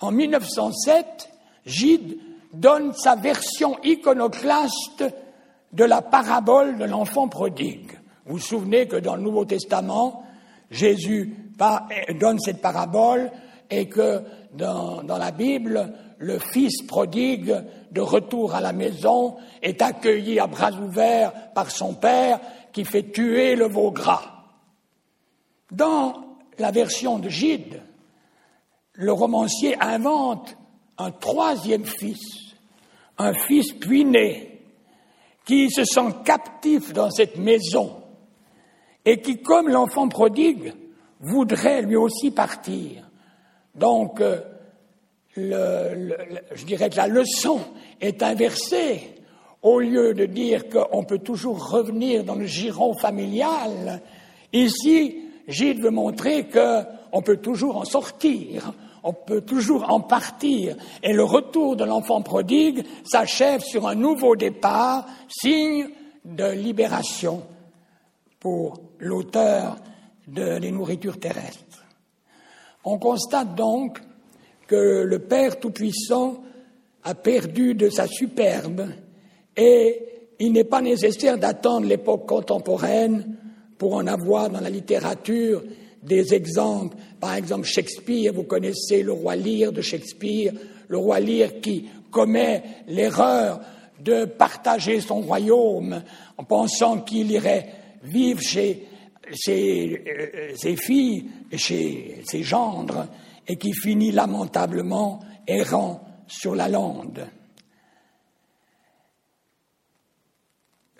[0.00, 1.28] En 1907,
[1.66, 2.16] Gide
[2.54, 5.04] donne sa version iconoclaste
[5.74, 7.98] de la parabole de l'enfant prodigue.
[8.24, 10.24] Vous vous souvenez que dans le Nouveau Testament,
[10.70, 11.36] Jésus
[12.18, 13.30] donne cette parabole
[13.68, 14.22] et que
[14.54, 17.54] dans, dans la Bible, le fils prodigue,
[17.90, 22.40] de retour à la maison, est accueilli à bras ouverts par son père
[22.72, 24.44] qui fait tuer le veau gras.
[25.70, 26.24] Dans
[26.58, 27.82] la version de Gide,
[28.92, 30.56] le romancier invente
[30.98, 32.54] un troisième fils,
[33.18, 34.56] un fils puiné,
[35.44, 38.02] qui se sent captif dans cette maison
[39.04, 40.74] et qui, comme l'enfant prodigue,
[41.20, 43.08] voudrait lui aussi partir.
[43.74, 44.20] Donc,
[45.38, 46.10] euh,
[46.54, 47.60] je dirais que la leçon
[48.00, 49.00] est inversée.
[49.62, 54.00] Au lieu de dire qu'on peut toujours revenir dans le giron familial,
[54.52, 55.18] ici,
[55.48, 58.72] Gilles veut montrer qu'on peut toujours en sortir,
[59.02, 60.76] on peut toujours en partir.
[61.02, 65.88] Et le retour de l'enfant prodigue s'achève sur un nouveau départ, signe
[66.24, 67.42] de libération
[68.40, 69.76] pour l'auteur
[70.26, 71.84] de Les nourritures terrestres.
[72.84, 74.00] On constate donc
[74.66, 76.42] que le Père Tout-Puissant
[77.04, 78.88] a perdu de sa superbe
[79.56, 80.02] et
[80.38, 83.36] il n'est pas nécessaire d'attendre l'époque contemporaine
[83.78, 85.62] pour en avoir dans la littérature
[86.02, 86.96] des exemples.
[87.20, 90.52] Par exemple, Shakespeare, vous connaissez le roi Lear de Shakespeare,
[90.88, 93.60] le roi Lear qui commet l'erreur
[94.02, 96.02] de partager son royaume
[96.36, 97.68] en pensant qu'il irait
[98.02, 98.86] vivre chez
[99.32, 103.06] ses, euh, ses filles et chez ses gendres
[103.48, 107.26] et qui finit lamentablement errant sur la lande.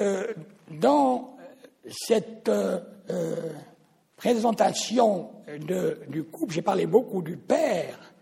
[0.01, 0.27] Euh,
[0.71, 1.37] dans
[1.89, 2.81] cette euh,
[4.17, 5.31] présentation
[6.09, 8.13] du couple, j'ai parlé beaucoup du père,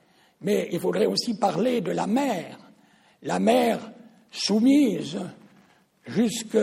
[0.43, 2.59] mais il faudrait aussi parler de la mère.
[3.23, 3.91] La mère
[4.31, 5.19] soumise
[6.07, 6.59] jusque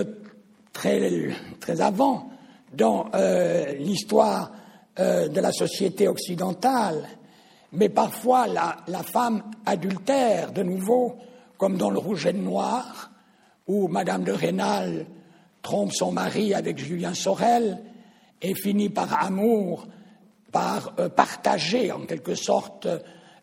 [0.72, 2.30] très, très avant
[2.74, 4.52] dans euh, l'histoire
[4.98, 7.08] de la société occidentale,
[7.72, 11.18] mais parfois la, femme adultère, de nouveau,
[11.58, 13.12] comme dans le Rouge et le Noir,
[13.68, 15.06] où Madame de Rênal
[15.62, 17.82] trompe son mari avec Julien Sorel
[18.42, 19.88] et finit par amour,
[20.52, 22.88] par euh, partager en quelque sorte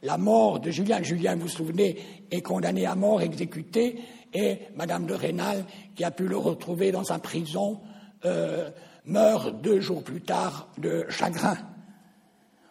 [0.03, 1.03] la mort de Julien.
[1.03, 1.97] Julien, vous vous souvenez,
[2.31, 4.01] est condamné à mort, exécuté,
[4.35, 5.65] et Madame de Rênal,
[5.95, 7.81] qui a pu le retrouver dans sa prison,
[8.25, 8.71] euh,
[9.07, 11.57] meurt deux jours plus tard de chagrin.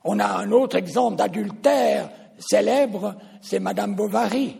[0.10, 4.56] On a un autre exemple d'adultère célèbre, c'est Madame Bovary.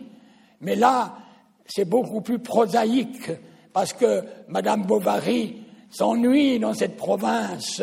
[0.60, 1.16] Mais là,
[1.64, 3.30] c'est beaucoup plus prosaïque,
[3.72, 7.82] parce que Madame Bovary s'ennuie dans cette province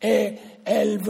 [0.00, 0.32] et
[0.64, 1.00] elle,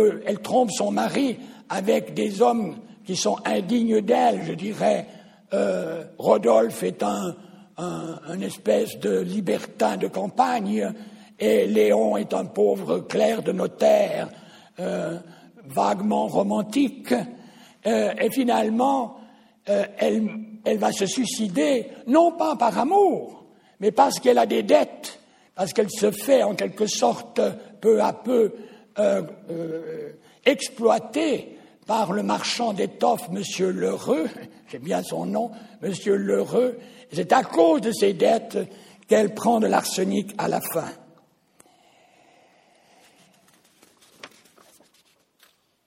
[0.43, 1.39] trompe son mari
[1.69, 5.07] avec des hommes qui sont indignes d'elle, je dirais.
[5.55, 7.37] Euh, Rodolphe est un,
[7.77, 10.93] un, espèce de libertin de campagne
[11.39, 14.29] et Léon est un pauvre clerc de notaire.
[14.81, 15.19] Euh,
[15.67, 17.15] vaguement romantique,
[17.87, 19.19] euh, et finalement,
[19.69, 23.45] euh, elle, va se suicider, non pas par amour,
[23.81, 25.19] mais parce qu'elle a des dettes,
[25.55, 27.41] parce qu'elle se fait en quelque sorte
[27.81, 28.53] peu à peu
[28.99, 29.23] euh,
[30.45, 34.29] exploiter par le marchand d'étoffes, Monsieur Lheureux,
[34.71, 35.51] j'ai bien son nom,
[35.83, 36.79] Monsieur Lheureux,
[37.13, 38.59] c'est à cause de ces dettes
[39.09, 40.89] qu'elle prend de l'arsenic à la fin.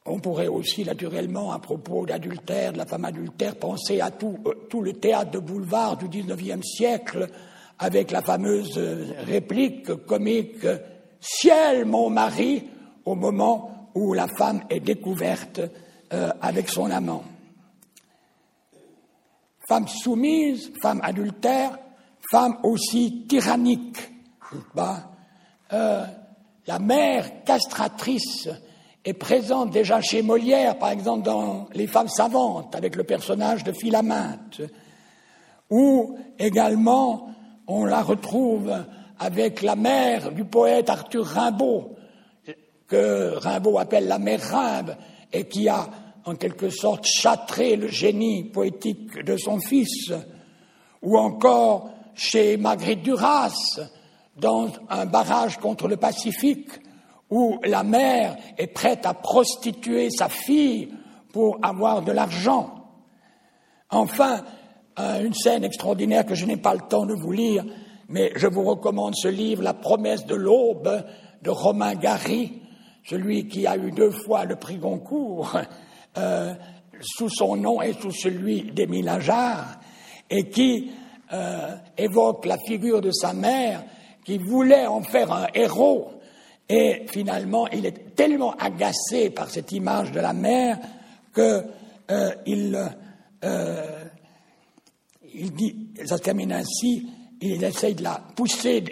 [0.08, 4.82] On pourrait aussi, naturellement, à propos d'adultère, de la femme adultère, penser à tout, euh,
[4.82, 7.28] le théâtre de boulevard du XIXe siècle,
[7.80, 8.78] avec la fameuse
[9.26, 10.66] réplique comique
[11.20, 12.64] Ciel, mon mari,
[13.04, 15.60] au moment où la femme est découverte
[16.14, 17.24] euh, avec son amant.
[19.68, 21.80] Femme soumise, femme adultère,
[22.30, 23.98] femme aussi tyrannique.
[25.74, 26.06] Euh,
[26.68, 28.50] la mère castratrice
[29.06, 33.72] est présente déjà chez Molière, par exemple dans Les femmes savantes, avec le personnage de
[33.72, 34.62] Philaminte,
[35.70, 37.30] ou également
[37.68, 38.74] on la retrouve
[39.20, 41.96] avec la mère du poète Arthur Rimbaud,
[42.88, 44.96] que Rimbaud appelle la mère Rimbe,
[45.32, 45.88] et qui a
[46.26, 50.12] en quelque sorte châtré le génie poétique de son fils,
[51.04, 53.80] ou encore chez Marguerite Duras,
[54.36, 56.70] dans un barrage contre le Pacifique,
[57.30, 60.90] où la mère est prête à prostituer sa fille
[61.34, 62.76] pour avoir de l'argent.
[63.90, 64.44] Enfin,
[64.98, 67.66] une scène extraordinaire que je n'ai pas le temps de vous lire,
[68.08, 71.04] mais je vous recommande ce livre, La promesse de l'aube,
[71.42, 72.62] de Romain Gary,
[73.04, 75.58] celui qui a eu deux fois le prix Goncourt,
[76.18, 76.54] euh,
[77.02, 79.80] sous son nom et sous celui d'Émile Ajar,
[80.30, 80.92] et qui
[81.34, 83.84] euh, évoque la figure de sa mère
[84.24, 86.15] qui voulait en faire un héros
[86.68, 90.80] et finalement, il est tellement agacé par cette image de la mère
[91.34, 91.64] qu'il
[92.12, 92.90] euh,
[93.44, 94.04] euh,
[95.34, 97.08] il dit, ça se termine ainsi,
[97.42, 98.84] il essaye de la pousser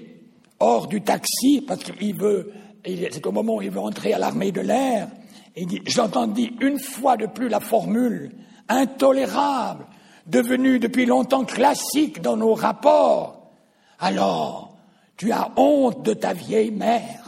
[0.59, 2.51] hors du taxi parce qu'il veut,
[2.85, 5.07] c'est au moment où il veut entrer à l'armée de l'air.
[5.55, 8.31] Il dit, j'entendis une fois de plus la formule
[8.67, 9.85] intolérable,
[10.27, 13.51] devenue depuis longtemps classique dans nos rapports.
[13.99, 14.75] Alors,
[15.17, 17.22] tu as honte de ta vieille mère.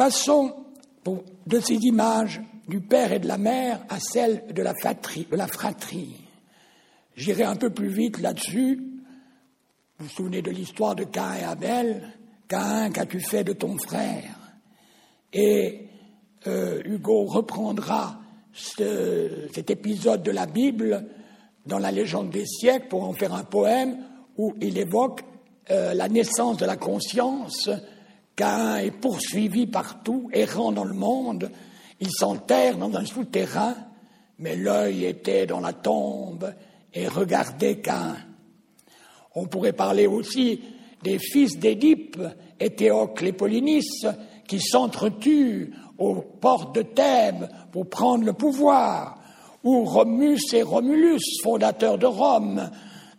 [0.00, 0.54] Passons
[1.46, 4.72] de ces images du père et de la mère à celles de la
[5.46, 6.16] fratrie.
[7.16, 8.76] J'irai un peu plus vite là-dessus.
[9.98, 12.14] Vous vous souvenez de l'histoire de Cain et Abel?
[12.48, 14.38] Cain, qu'as-tu fait de ton frère?
[15.34, 15.90] Et
[16.46, 18.20] euh, Hugo reprendra
[18.54, 21.08] cet épisode de la Bible
[21.66, 23.98] dans la légende des siècles pour en faire un poème
[24.38, 25.20] où il évoque
[25.70, 27.68] euh, la naissance de la conscience.
[28.40, 31.50] Cain est poursuivi partout, errant dans le monde.
[32.00, 33.74] Il s'enterre dans un souterrain,
[34.38, 36.50] mais l'œil était dans la tombe
[36.94, 38.16] et regardait Cain.
[39.34, 40.62] On pourrait parler aussi
[41.02, 42.18] des fils d'Édipe,
[42.58, 44.06] Éthéocle et Polynice,
[44.48, 49.18] qui s'entretuent aux portes de Thèbes pour prendre le pouvoir,
[49.64, 52.70] ou Romus et Romulus, fondateurs de Rome,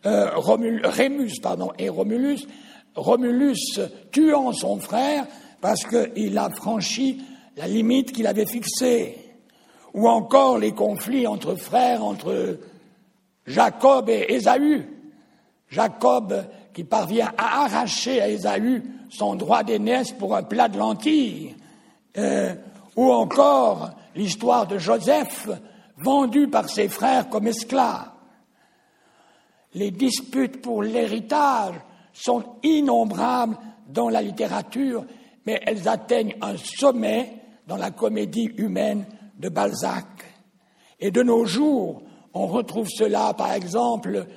[0.08, 2.48] euh, Rémus pardon, et Romulus,
[2.96, 3.80] Romulus
[4.12, 5.26] tuant son frère
[5.62, 7.22] parce qu'il a franchi
[7.58, 9.18] la limite qu'il avait fixée,
[9.94, 12.60] ou encore les conflits entre frères, entre
[13.46, 14.88] Jacob et Ésaü.
[15.70, 21.56] Jacob qui parvient à arracher à Ésaü son droit d'aînesse pour un plat de lentilles,
[22.18, 22.56] euh,
[22.96, 25.50] ou encore l'histoire de Joseph
[25.98, 28.10] vendu par ses frères comme esclave.
[29.74, 31.76] Les disputes pour l'héritage
[32.14, 33.58] sont innombrables
[33.88, 35.06] dans la littérature,
[35.46, 37.34] mais elles atteignent un sommet
[37.68, 39.06] dans la comédie humaine
[39.38, 40.06] de Balzac.
[41.00, 42.04] Et de nos jours,
[42.34, 44.28] on retrouve cela, par exemple,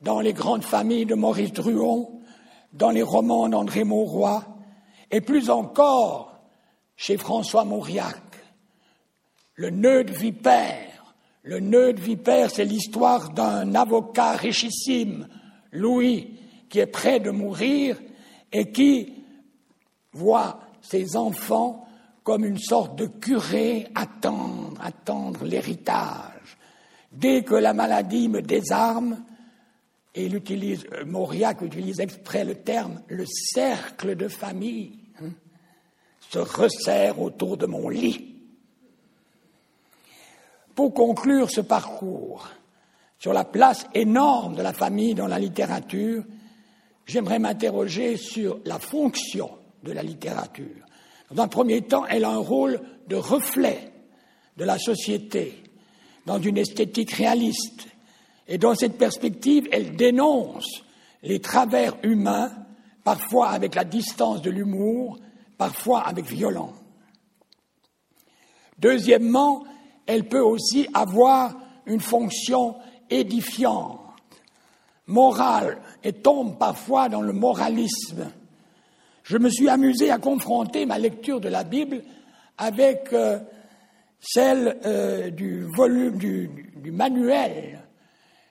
[0.00, 2.20] dans les grandes familles de Maurice Druon,
[2.72, 4.44] dans les romans d'André Mauroy,
[5.10, 6.40] et plus encore
[6.96, 8.22] chez François Mauriac.
[9.54, 11.14] Le nœud de vipère.
[11.42, 15.28] Le nœud vipère, c'est l'histoire d'un avocat richissime,
[15.72, 16.38] Louis,
[16.72, 17.98] qui est près de mourir
[18.50, 19.12] et qui
[20.14, 21.86] voit ses enfants
[22.24, 26.56] comme une sorte de curé attendre, attendre l'héritage.
[27.12, 29.22] Dès que la maladie me désarme,
[30.14, 35.28] et il utilise, euh, Mauriac utilise exprès le terme, le cercle de famille hein,
[36.30, 38.34] se resserre autour de mon lit.
[40.74, 42.48] Pour conclure ce parcours
[43.18, 46.24] sur la place énorme de la famille dans la littérature,
[47.06, 49.50] j'aimerais m'interroger sur la fonction
[49.82, 50.86] de la littérature.
[51.30, 53.92] Dans un premier temps, elle a un rôle de reflet
[54.56, 55.62] de la société,
[56.26, 57.86] dans une esthétique réaliste.
[58.48, 60.82] Et dans cette perspective, elle dénonce
[61.22, 62.52] les travers humains,
[63.04, 65.18] parfois avec la distance de l'humour,
[65.56, 66.76] parfois avec violence.
[68.78, 69.64] Deuxièmement,
[70.06, 72.76] elle peut aussi avoir une fonction
[73.10, 74.00] édifiante,
[75.06, 78.30] morale, et tombe parfois dans le moralisme.
[79.22, 82.02] Je me suis amusé à confronter ma lecture de la Bible
[82.58, 83.38] avec euh,
[84.20, 87.80] celle euh, du volume du, du, manuel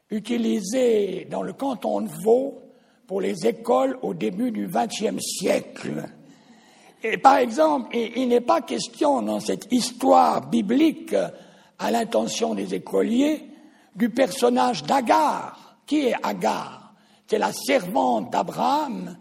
[0.09, 2.61] utilisé dans le canton de Vaud
[3.07, 6.09] pour les écoles au début du XXe siècle.
[7.03, 11.15] Et par exemple, il n'est pas question dans cette histoire biblique
[11.79, 13.43] à l'intention des écoliers
[13.95, 15.77] du personnage d'Agar.
[15.85, 16.80] Qui est Agar?
[17.31, 19.15] C'est la servante d'Abraham,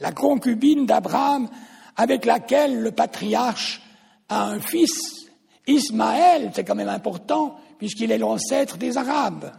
[0.00, 1.48] la concubine d'Abraham,
[1.94, 3.80] avec laquelle le patriarche
[4.28, 5.30] a un fils,
[5.68, 9.52] Ismaël, c'est quand même important, puisqu'il est l'ancêtre des Arabes.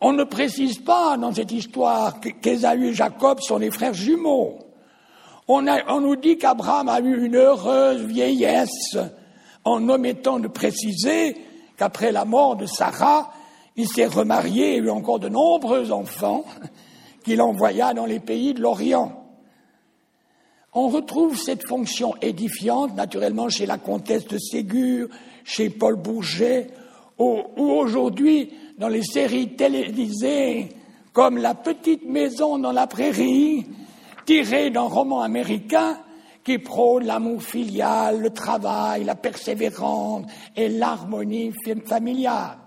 [0.00, 4.60] On ne précise pas dans cette histoire qu'Ésaü et Jacob sont les frères jumeaux.
[5.48, 8.96] On nous dit qu'Abraham a eu une heureuse vieillesse
[9.64, 11.36] en omettant de préciser
[11.76, 13.30] qu'après la mort de Sarah,
[13.80, 16.44] il s'est remarié et eu encore de nombreux enfants
[17.24, 19.24] qu'il envoya dans les pays de l'Orient.
[20.74, 25.08] On retrouve cette fonction édifiante, naturellement, chez la comtesse de Ségur,
[25.44, 26.68] chez Paul Bourget,
[27.18, 30.68] ou, aujourd'hui dans les séries télévisées
[31.12, 33.66] comme La petite maison dans la prairie,
[34.26, 35.98] tirée d'un roman américain
[36.44, 41.52] qui prône l'amour filial, le travail, la persévérance et l'harmonie
[41.84, 42.58] familiale.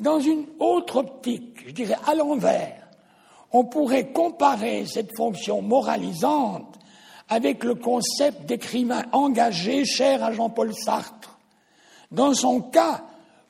[0.00, 2.86] Dans une autre optique, je dirais à l'envers,
[3.52, 6.78] on pourrait comparer cette fonction moralisante
[7.28, 11.38] avec le concept d'écrivain engagé cher à Jean-Paul Sartre.
[12.10, 13.04] Dans son cas,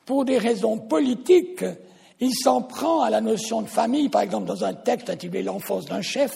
[0.05, 1.63] pour des raisons politiques,
[2.19, 5.85] il s'en prend à la notion de famille, par exemple dans un texte intitulé L'enfance
[5.85, 6.35] d'un chef,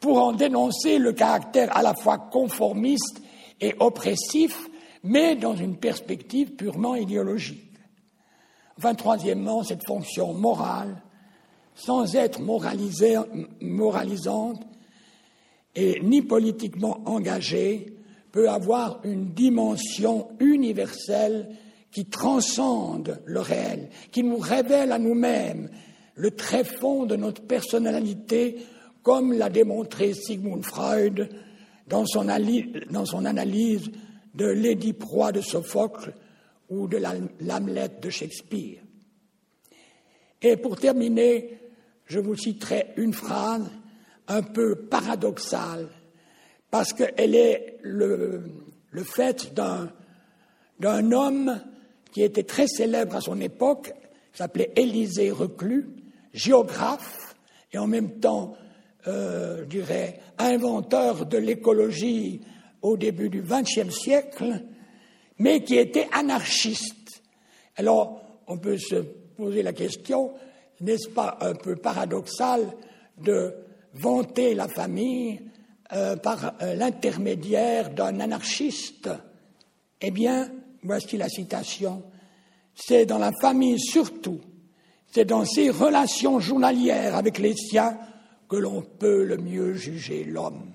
[0.00, 3.20] pour en dénoncer le caractère à la fois conformiste
[3.60, 4.68] et oppressif,
[5.02, 7.71] mais dans une perspective purement idéologique.
[8.82, 11.00] Enfin, troisièmement, cette fonction morale,
[11.76, 12.40] sans être
[13.60, 14.60] moralisante
[15.76, 17.94] et ni politiquement engagée,
[18.32, 21.50] peut avoir une dimension universelle
[21.92, 25.70] qui transcende le réel, qui nous révèle à nous-mêmes
[26.16, 28.66] le tréfonds de notre personnalité,
[29.04, 31.28] comme l'a démontré Sigmund Freud
[31.86, 32.24] dans son,
[32.90, 33.92] dans son analyse
[34.34, 36.14] de Lady Proie de Sophocle
[36.72, 36.96] ou de
[37.40, 38.78] l'Hamlet de Shakespeare.
[40.40, 41.58] Et pour terminer,
[42.06, 43.70] je vous citerai une phrase
[44.26, 45.88] un peu paradoxale,
[46.70, 48.42] parce qu'elle est le,
[49.04, 51.60] fait d'un homme
[52.10, 53.92] qui était très célèbre à son époque,
[54.32, 55.88] s'appelait Élisée Reclus,
[56.32, 57.36] géographe
[57.72, 58.56] et en même temps,
[59.06, 62.40] euh, je dirais, inventeur de l'écologie
[62.80, 64.64] au début du XXe siècle,
[65.42, 67.20] mais qui était anarchiste.
[67.76, 68.94] Alors, on peut se
[69.36, 70.34] poser la question,
[70.80, 72.60] n'est-ce pas un peu paradoxal
[73.18, 73.52] de
[73.92, 75.40] vanter la famille
[75.92, 79.10] euh, par euh, l'intermédiaire d'un anarchiste?
[80.00, 80.48] Eh bien,
[80.84, 82.04] voici la citation,
[82.76, 84.40] c'est dans la famille surtout,
[85.10, 87.98] c'est dans ses relations journalières avec les siens
[88.48, 90.70] que l'on peut le mieux juger l'homme.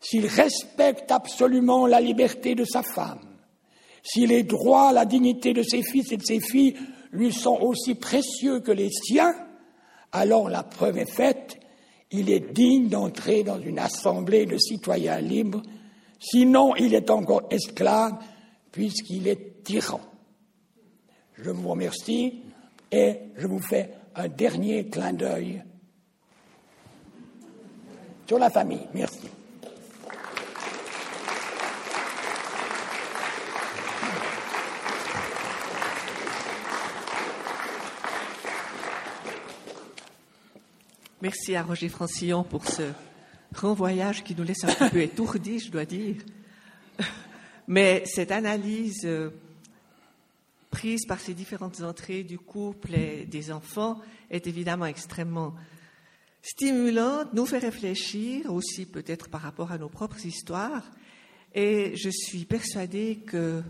[0.00, 3.31] S'il respecte absolument la liberté de sa femme,
[4.02, 6.76] si les droits, la dignité de ses fils et de ses filles
[7.12, 9.34] lui sont aussi précieux que les siens,
[10.10, 11.58] alors la preuve est faite,
[12.10, 15.62] il est digne d'entrer dans une assemblée de citoyens libres,
[16.18, 18.18] sinon il est encore esclave
[18.70, 20.00] puisqu'il est tyran.
[21.34, 22.42] Je vous remercie
[22.90, 25.62] et je vous fais un dernier clin d'œil
[28.26, 28.86] sur la famille.
[28.94, 29.28] Merci.
[41.22, 42.82] Merci à Roger Francillon pour ce
[43.54, 46.16] renvoyage qui nous laisse un peu étourdis, je dois dire.
[47.68, 49.30] Mais cette analyse euh,
[50.72, 54.00] prise par ces différentes entrées du couple et des enfants
[54.30, 55.54] est évidemment extrêmement
[56.42, 60.90] stimulante, nous fait réfléchir aussi peut-être par rapport à nos propres histoires.
[61.54, 63.62] Et je suis persuadée que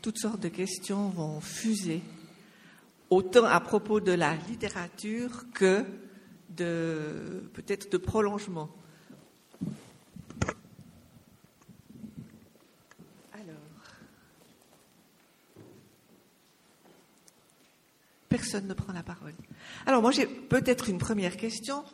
[0.00, 2.02] toutes sortes de questions vont fuser,
[3.10, 5.84] autant à propos de la littérature que
[6.64, 8.70] peut-être de prolongement.
[13.32, 13.56] Alors,
[18.28, 19.34] personne ne prend la parole.
[19.86, 21.84] Alors moi j'ai peut-être une première question.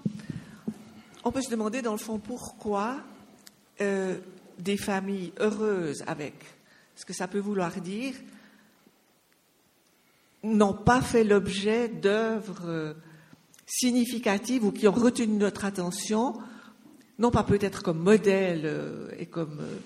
[1.25, 3.01] On peut se demander dans le fond pourquoi
[3.81, 4.19] euh,
[4.59, 6.35] des familles heureuses avec
[6.95, 8.15] ce que ça peut vouloir dire
[10.43, 12.95] n'ont pas fait l'objet d'œuvres
[13.67, 16.35] significatives ou qui ont retenu notre attention,
[17.19, 19.77] non pas peut-être comme modèle euh, et comme euh,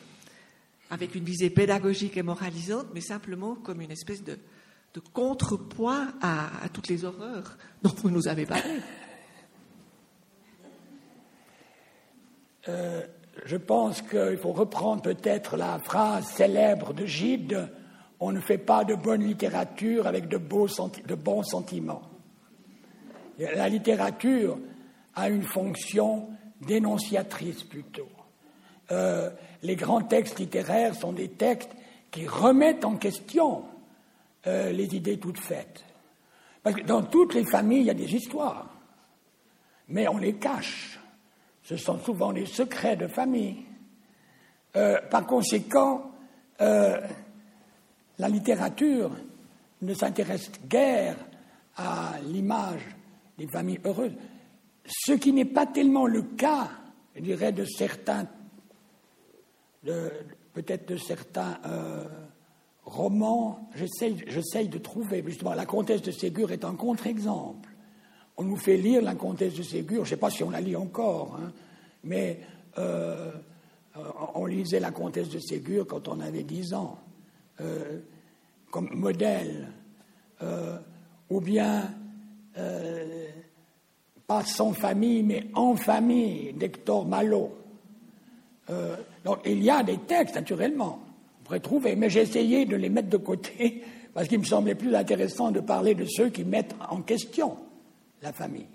[0.91, 4.39] avec une visée pédagogique et moralisante, mais simplement comme une espèce de,
[5.13, 8.81] contrepoids à, toutes les horreurs dont vous nous avez parlé.
[12.69, 13.07] Euh,
[13.47, 17.71] je pense qu'il faut reprendre peut-être la phrase célèbre de Gide
[18.19, 22.03] On ne fait pas de bonne littérature avec de, de bons sentiments.
[23.41, 24.59] La littérature
[25.15, 26.29] a une fonction
[26.61, 28.09] dénonciatrice plutôt.
[28.93, 29.31] Euh,
[29.63, 31.71] les grands textes littéraires sont des textes
[32.11, 33.65] qui remettent en question
[34.47, 35.85] euh, les idées toutes faites.
[36.87, 38.69] Dans toutes les familles, il y a des histoires,
[39.89, 41.01] mais on les cache.
[41.63, 43.65] Ce sont souvent des secrets de famille.
[44.77, 46.11] Euh, par conséquent,
[46.59, 49.11] la littérature
[49.81, 51.17] ne s'intéresse guère
[51.79, 52.83] à l'image
[53.41, 54.13] des familles heureuses.
[54.87, 56.71] Ce qui n'est pas tellement le cas,
[57.17, 58.29] je dirais, de certains,
[59.83, 62.05] peut-être de certains euh,
[62.85, 63.71] romans.
[63.75, 67.71] J'essaye de trouver, justement, la comtesse de Ségur est un contre-exemple.
[68.37, 70.61] On nous fait lire la comtesse de Ségur, je ne sais pas si on la
[70.61, 71.51] lit encore, hein,
[72.05, 72.41] mais
[72.79, 73.33] euh,
[74.35, 76.99] on lisait la comtesse de Ségur quand on avait 10 ans,
[77.61, 78.01] euh,
[78.71, 79.69] comme modèle.
[81.31, 82.00] ou bien
[82.59, 83.29] euh,
[84.27, 87.57] pas sans famille, mais en famille, d'Hector Malo.
[88.71, 91.03] Euh, donc il y a des textes, naturellement,
[91.41, 93.83] on pourrait trouver, mais j'ai essayé de les mettre de côté
[94.15, 97.57] parce qu'il me semblait plus intéressant de parler de ceux qui mettent en question
[98.23, 98.67] la famille.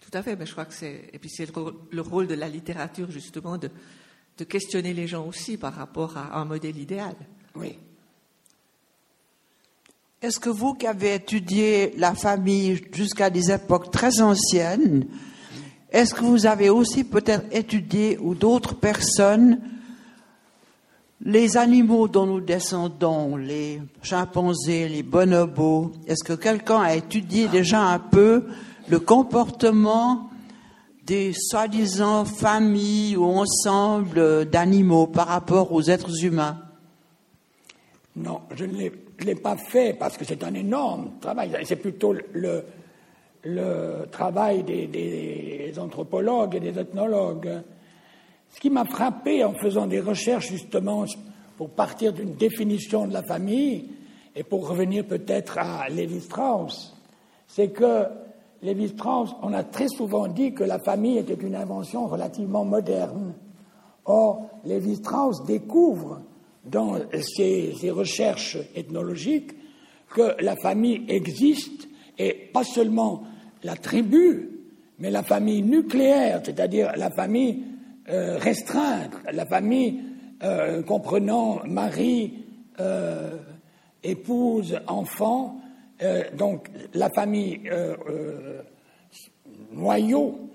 [0.00, 2.48] Tout à fait, mais je crois que c'est et puis c'est le, rôle de la
[2.48, 3.70] littérature justement de,
[4.38, 7.14] de questionner les gens aussi par rapport à un modèle idéal.
[7.54, 7.78] Oui.
[10.22, 15.06] Est-ce que vous qui avez étudié la famille jusqu'à des époques très anciennes,
[15.90, 19.60] est-ce que vous avez aussi peut-être étudié ou d'autres personnes
[21.22, 27.80] les animaux dont nous descendons, les chimpanzés, les bonobos, est-ce que quelqu'un a étudié déjà
[27.82, 28.46] un peu
[28.88, 30.30] le comportement
[31.06, 36.58] des soi-disant familles ou ensembles d'animaux par rapport aux êtres humains?
[38.16, 38.92] Non, je ne l'ai
[39.34, 41.50] pas fait parce que c'est un énorme travail.
[41.64, 42.64] C'est plutôt le,
[43.44, 47.62] le travail des, des, anthropologues et des ethnologues.
[48.50, 51.04] Ce qui m'a frappé en faisant des recherches justement
[51.56, 53.88] pour partir d'une définition de la famille
[54.34, 56.96] et pour revenir peut-être à Lévi-Strauss,
[57.46, 58.04] c'est que
[58.62, 63.34] Lévi-Strauss, on a très souvent dit que la famille était une invention relativement moderne.
[64.04, 66.20] Or, Lévi-Strauss découvre
[66.70, 69.52] dans ses, recherches ethnologiques
[70.14, 73.24] que la famille existe et pas seulement
[73.62, 74.50] la tribu,
[74.98, 77.62] mais la famille nucléaire, c'est-à-dire la famille
[78.08, 80.00] euh, restreinte, la famille
[80.42, 82.44] euh, comprenant mari,
[82.80, 83.36] euh,
[84.02, 85.56] épouse, enfant,
[86.38, 87.60] donc la famille
[89.70, 90.48] noyau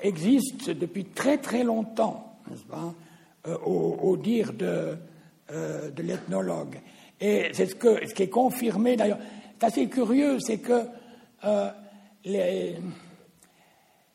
[0.00, 2.36] existe depuis très très longtemps,
[3.64, 4.96] au, dire de,
[5.50, 6.80] de l'ethnologue.
[7.20, 9.18] Et c'est ce, ce qui est confirmé d'ailleurs.
[9.58, 10.82] C'est assez curieux, c'est que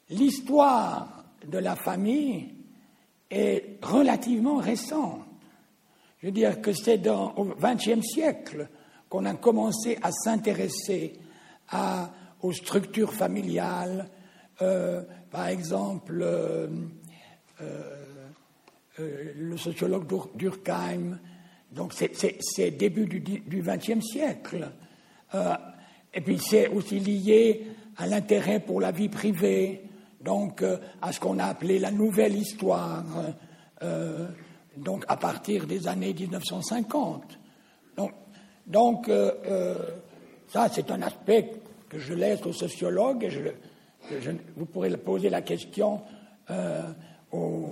[0.09, 2.53] l'histoire de la famille
[3.29, 5.21] est relativement récente.
[6.19, 8.69] Je veux dire que c'est au XXe siècle
[9.09, 11.13] qu'on a commencé à s'intéresser
[12.41, 14.07] aux structures familiales.
[14.61, 16.67] Euh, par exemple, euh,
[17.61, 18.02] euh,
[18.97, 21.19] le sociologue Durkheim,
[21.71, 24.69] donc c'est début du XXe siècle.
[26.13, 27.65] et puis c'est aussi lié
[27.97, 29.83] à l'intérêt pour la vie privée,
[30.21, 33.03] donc euh, à ce qu'on a appelé la nouvelle histoire,
[33.83, 34.27] euh,
[34.77, 37.39] donc à partir des années 1950.
[37.97, 38.11] Donc,
[38.65, 39.75] donc euh,
[40.47, 41.51] ça, c'est un aspect
[41.89, 46.01] que je laisse aux sociologues et vous pourrez poser la question
[47.31, 47.69] aux,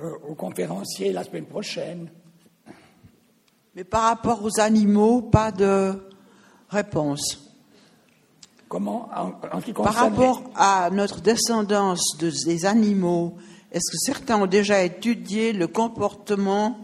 [0.00, 2.08] aux conférenciers la semaine prochaine.
[3.74, 5.94] Mais par rapport aux animaux, pas de
[6.68, 7.52] réponse.
[8.68, 9.08] Comment?
[9.76, 13.36] Par rapport à notre descendance des animaux,
[13.70, 16.78] est-ce que certains ont déjà étudié le comportement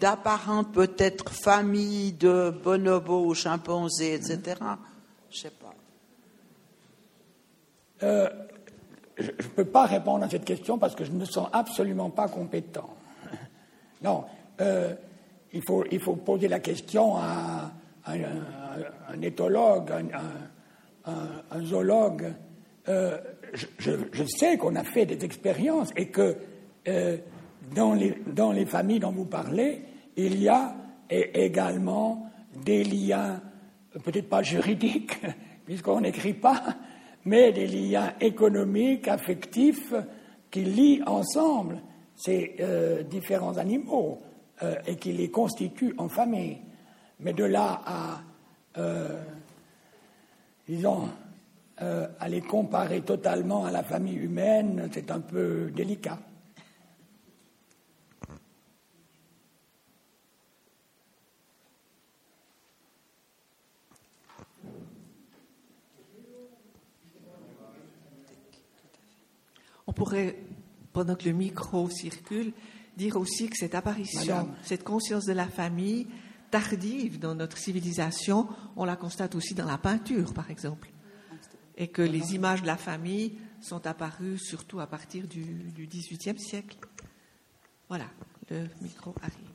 [0.00, 4.56] d'apparentes peut-être familles de bonobos, chimpanzés, etc.
[5.30, 5.74] Je ne sais pas.
[8.02, 8.28] Euh,
[9.18, 12.10] je ne peux pas répondre à cette question parce que je ne me sens absolument
[12.10, 12.90] pas compétent.
[14.02, 14.24] Non,
[14.60, 14.92] euh,
[15.54, 17.72] il, faut, poser la question à,
[18.06, 20.10] un, éthologue, un
[21.06, 22.32] un, zoologue,
[22.88, 23.18] euh,
[23.78, 26.36] je, sais qu'on a fait des expériences et que
[26.88, 27.16] euh,
[27.74, 29.82] dans, les, familles dont vous parlez,
[30.16, 30.74] il y a
[31.10, 32.30] également
[32.64, 33.40] des liens,
[34.02, 35.20] peut-être pas juridiques,
[35.66, 36.62] puisqu'on n'écrit pas,
[37.24, 39.94] mais des liens économiques, affectifs,
[40.50, 41.80] qui lient ensemble
[42.14, 44.18] ces euh, différents animaux
[44.86, 46.58] et qui les constituent en famille.
[47.18, 48.22] Mais de là à
[50.68, 51.08] disons,
[51.82, 56.18] euh, à les comparer totalement à la famille humaine, c'est un peu délicat.
[69.94, 70.38] Pourrait,
[70.92, 72.52] pendant que le micro circule,
[72.96, 76.06] dire aussi que cette apparition, cette conscience de la famille,
[76.50, 80.90] tardive dans notre civilisation, on la constate aussi dans la peinture, par exemple.
[81.76, 86.38] Et que les images de la famille sont apparues surtout à partir du, du XVIIIe
[86.38, 86.76] siècle.
[87.88, 88.06] Voilà,
[88.50, 89.53] le micro arrive.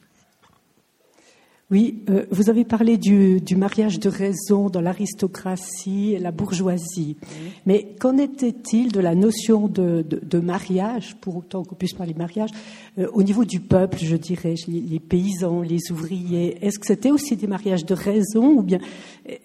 [1.71, 7.15] Oui, euh, vous avez parlé du, mariage de raison dans l'aristocratie et la bourgeoisie.
[7.67, 12.49] Mais qu'en était-il de la notion de, mariage, pour autant qu'on puisse parler de mariage,
[12.97, 16.57] euh, au niveau du peuple, je dirais, les, paysans, les ouvriers?
[16.65, 18.79] Est-ce que c'était aussi des mariages de raison ou bien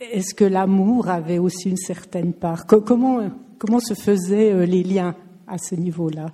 [0.00, 2.64] est-ce que l'amour avait aussi une certaine part?
[2.64, 3.20] Comment,
[3.58, 5.14] comment se faisaient euh, les liens
[5.46, 6.28] à ce niveau-là?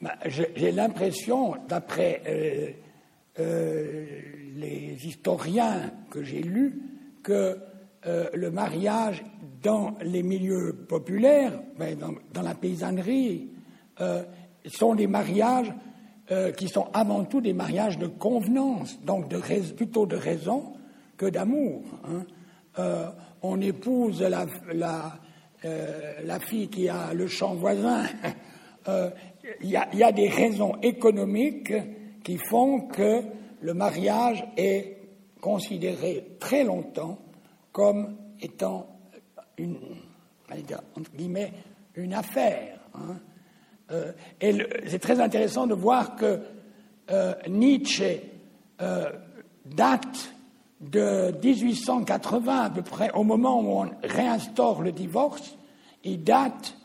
[0.00, 2.22] Bah, J'ai l'impression, d'après
[3.38, 6.80] les historiens que j'ai lus
[7.22, 7.58] que
[8.04, 9.24] le mariage
[9.62, 11.98] dans les milieux populaires, ben,
[12.32, 13.50] dans, la paysannerie,
[14.66, 15.72] sont des mariages
[16.56, 19.38] qui sont avant tout des mariages de convenance, donc de
[19.74, 20.72] plutôt de raison
[21.16, 21.82] que d'amour.
[22.04, 23.12] Hein.
[23.42, 25.18] on épouse la, la,
[26.24, 28.04] la, fille qui a le champ voisin
[29.62, 31.72] il y, a, des raisons économiques
[32.24, 33.22] qui font que
[33.60, 34.98] le mariage est
[35.40, 37.18] considéré très longtemps
[37.72, 38.86] comme étant
[39.58, 39.78] une,
[41.94, 42.78] une affaire.
[42.94, 43.16] Hein.
[43.92, 44.56] Euh, et
[44.86, 46.40] c'est très intéressant de voir que
[47.10, 48.22] euh, Nietzsche
[48.80, 49.10] euh,
[49.66, 50.32] date
[50.80, 55.56] de 1880 à peu près, au moment où on réinstaure le divorce,
[56.04, 56.76] il date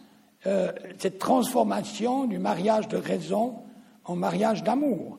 [0.99, 3.55] cette transformation du mariage de raison
[4.03, 5.17] en mariage d'amour.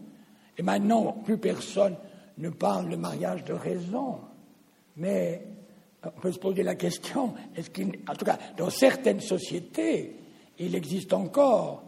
[0.59, 1.97] Et maintenant, plus personne
[2.39, 4.19] ne parle de mariage de raison,
[4.97, 5.43] mais
[6.05, 10.17] on peut se poser la question, est-ce qu'il, en tout cas, dans certaines sociétés,
[10.59, 11.83] il existe encore.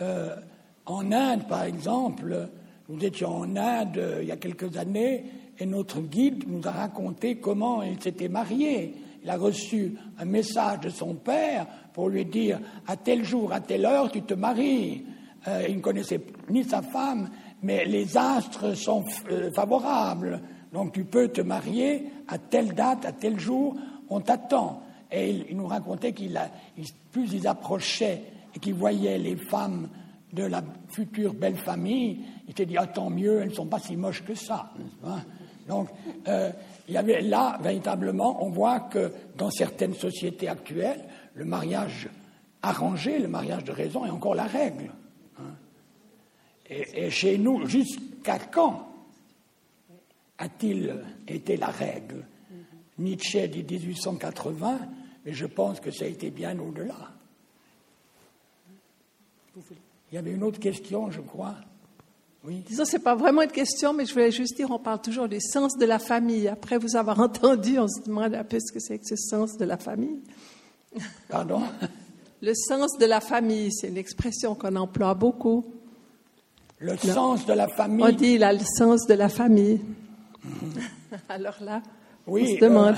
[0.00, 0.36] Euh,
[0.84, 2.48] en Inde, par exemple,
[2.88, 5.24] nous étions en Inde euh, il y a quelques années
[5.58, 8.94] et notre guide nous a raconté comment il s'était marié.
[9.22, 13.60] Il a reçu un message de son père pour lui dire à tel jour, à
[13.60, 15.04] telle heure, tu te maries.
[15.48, 17.30] Euh, il ne connaissait ni sa femme,
[17.66, 20.40] mais les astres sont euh, favorables.
[20.72, 23.74] Donc tu peux te marier à telle date, à tel jour,
[24.08, 24.82] on t'attend.
[25.10, 26.40] Et il, nous racontait qu'il
[27.10, 28.22] plus ils approchaient
[28.54, 29.88] et qu'il voyait les femmes
[30.32, 33.78] de la future belle famille, il s'est dit, ah, tant mieux, elles ne sont pas
[33.78, 34.70] si moches que ça.
[35.68, 35.88] Donc,
[36.28, 36.50] euh,
[36.88, 41.04] là, véritablement, on voit que dans certaines sociétés actuelles,
[41.34, 42.08] le mariage
[42.62, 44.90] arrangé, le mariage de raison est encore la règle.
[46.68, 48.92] Et, chez nous, jusqu'à quand
[50.38, 50.94] a-t-il
[51.28, 52.24] été la règle?
[52.98, 54.78] Nietzsche dit 1880,
[55.24, 57.12] mais je pense que ça a été bien au-delà.
[60.10, 61.56] Il y avait une autre question, je crois.
[62.44, 62.62] Oui.
[62.66, 65.40] Disons, c'est pas vraiment une question, mais je voulais juste dire, on parle toujours du
[65.40, 66.46] sens de la famille.
[66.46, 69.56] Après vous avoir entendu, on se demande un peu ce que c'est que ce sens
[69.56, 70.20] de la famille.
[71.28, 71.62] Pardon?
[72.40, 75.64] Le sens de la famille, c'est une expression qu'on emploie beaucoup.
[76.78, 78.04] Le sens de la famille.
[78.04, 79.80] On dit là, le sens de la famille.
[81.28, 81.82] Alors là,
[82.26, 82.96] oui, on se demande.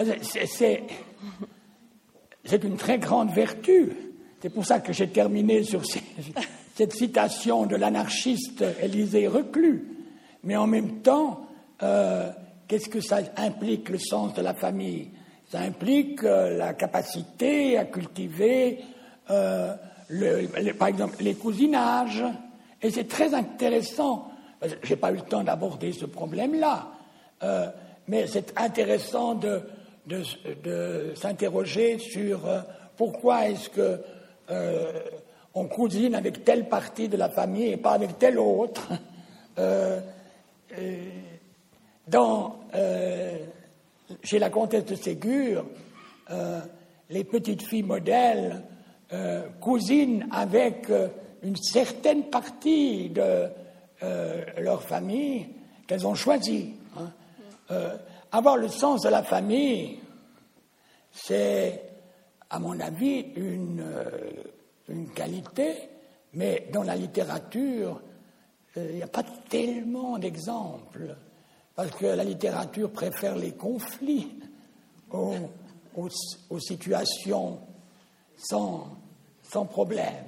[0.00, 0.14] Euh,
[2.44, 3.92] c'est une très grande vertu.
[4.40, 5.82] C'est pour ça que j'ai terminé sur
[6.74, 9.84] cette citation de l'anarchiste Élisée Reclus.
[10.44, 11.46] Mais en même temps,
[11.82, 12.30] euh,
[12.68, 15.10] qu'est-ce que ça implique le sens de la famille?
[15.50, 18.80] Ça implique euh, la capacité à cultiver,
[20.12, 20.46] euh,
[20.78, 22.24] par exemple, les cousinages.
[22.82, 24.30] Et c'est très intéressant.
[24.62, 26.88] Je n'ai pas eu le temps d'aborder ce problème-là,
[27.42, 27.68] euh,
[28.08, 29.62] mais c'est intéressant de,
[30.06, 32.40] de, s'interroger sur
[32.96, 34.00] pourquoi est-ce que
[35.54, 38.88] on cousine avec telle partie de la famille et pas avec telle autre.
[42.08, 42.56] dans
[44.22, 45.64] chez la comtesse de Ségur,
[46.30, 46.60] euh,
[47.10, 48.62] les petites filles modèles
[49.12, 51.08] euh, cousinent avec euh,
[51.42, 53.48] une certaine partie de
[54.58, 55.46] leur famille
[55.86, 56.74] qu'elles ont choisie.
[56.98, 57.10] Hein.
[58.30, 59.98] avoir le sens de la famille,
[61.12, 61.80] c'est,
[62.50, 63.82] à mon avis, une,
[64.90, 65.88] une qualité,
[66.34, 68.02] mais dans la littérature,
[68.76, 71.16] il n'y a pas tellement d'exemples
[71.76, 74.34] parce que la littérature préfère les conflits
[75.12, 77.60] aux, situations
[78.36, 78.88] sans,
[79.42, 80.24] sans problème.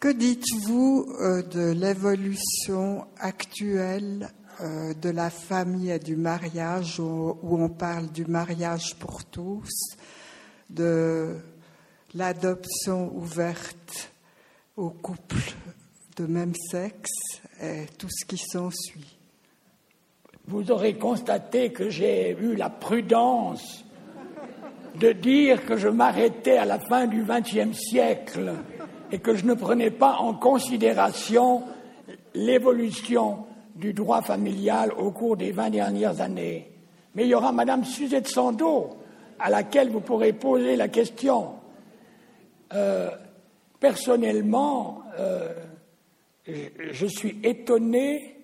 [0.00, 4.30] Que dites-vous euh, de l'évolution actuelle
[4.62, 9.70] euh, de la famille et du mariage, où, on parle du mariage pour tous,
[10.68, 11.36] de
[12.14, 14.12] l'adoption ouverte
[14.76, 15.54] aux couples
[16.16, 19.16] de même sexe et tout ce qui s'ensuit
[20.46, 23.84] Vous aurez constaté que j'ai eu la prudence
[24.96, 28.54] de dire que je m'arrêtais à la fin du XXe siècle
[29.10, 31.62] et que je ne prenais pas en considération
[32.34, 33.46] l'évolution
[33.80, 36.70] du droit familial au cours des vingt dernières années.
[37.14, 38.90] Mais il y aura Madame Suzette Sandeau,
[39.38, 41.54] à laquelle vous pourrez poser la question.
[43.80, 45.02] personnellement,
[46.46, 48.36] je suis étonné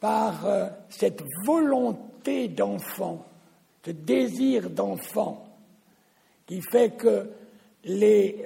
[0.00, 0.46] par
[0.88, 3.26] cette volonté d'enfant,
[3.84, 5.44] ce désir d'enfant,
[6.46, 7.30] qui fait que
[7.84, 8.44] les,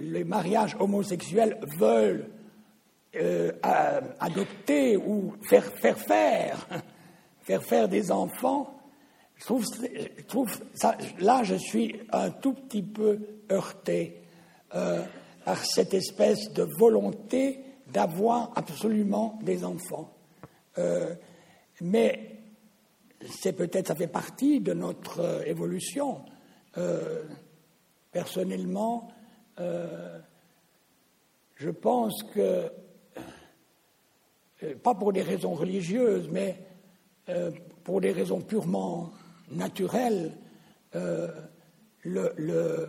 [0.00, 2.28] les mariages homosexuels veulent
[3.14, 3.52] euh,
[4.20, 5.98] adopter ou faire, faire
[7.62, 8.74] faire, des enfants,
[9.36, 10.48] je trouve,
[11.18, 13.18] là je suis un tout petit peu
[13.50, 14.22] heurté
[14.74, 15.04] euh,
[15.44, 20.10] par cette espèce de volonté d'avoir absolument des enfants.
[20.78, 21.14] Euh,
[21.82, 22.40] mais
[23.28, 26.24] c'est peut-être, ça fait partie de notre évolution.
[28.10, 29.12] personnellement,
[31.56, 32.72] je pense que
[34.82, 36.58] pas pour des raisons religieuses, mais
[37.28, 37.50] euh,
[37.84, 39.10] pour des raisons purement
[39.50, 40.32] naturelles,
[40.94, 41.28] euh,
[42.04, 42.88] le,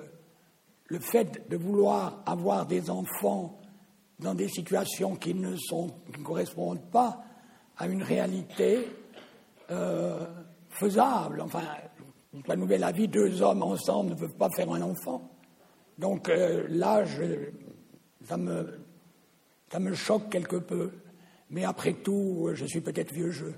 [0.99, 3.59] fait de vouloir avoir des enfants
[4.19, 7.23] dans des situations qui ne, sont, qui ne correspondent pas
[7.77, 8.87] à une réalité
[10.69, 11.41] faisable.
[11.41, 11.63] Enfin,
[12.47, 15.31] la nouvelle avis, deux hommes ensemble ne peuvent pas faire un enfant.
[15.97, 16.27] Donc
[16.69, 17.03] là,
[18.37, 18.79] me,
[19.71, 20.91] ça me choque quelque peu.
[21.53, 23.53] Mais après tout, je suis peut-être vieux jeu.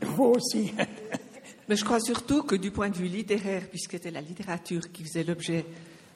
[0.00, 0.72] Vous aussi.
[1.68, 5.02] Mais je crois surtout que du point de vue littéraire, puisque c'était la littérature qui
[5.02, 5.66] faisait l'objet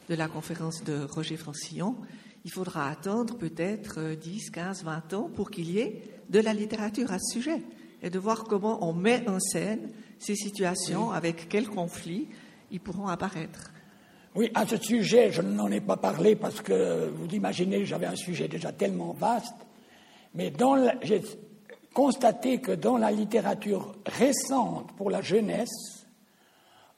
[0.09, 1.97] de la conférence de Roger Francillon,
[2.45, 7.11] il faudra attendre peut-être 10, 15, 20 ans pour qu'il y ait de la littérature
[7.11, 7.63] à ce sujet
[8.03, 12.29] et de voir comment on met en scène ces situations, avec quels conflits
[12.71, 13.73] ils pourront apparaître.
[14.35, 18.17] Oui, à ce sujet, je n'en ai pas parlé parce que vous imaginez, j'avais un
[18.17, 19.57] sujet déjà tellement vaste,
[20.35, 20.53] mais
[21.03, 21.23] j'ai
[21.95, 26.07] constaté que dans la littérature récente pour la jeunesse,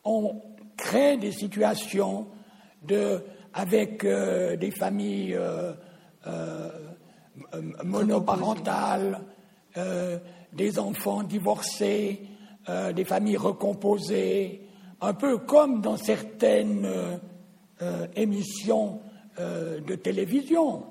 [0.05, 0.43] on
[0.77, 2.27] crée des situations
[2.83, 3.23] de,
[3.53, 5.73] avec euh, des familles euh,
[6.27, 6.69] euh,
[7.85, 9.21] monoparentales,
[10.53, 12.27] des enfants divorcés,
[12.93, 14.69] des familles recomposées,
[15.01, 17.17] un peu comme dans certaines euh,
[17.83, 19.01] euh, émissions
[19.39, 20.85] euh, de télévision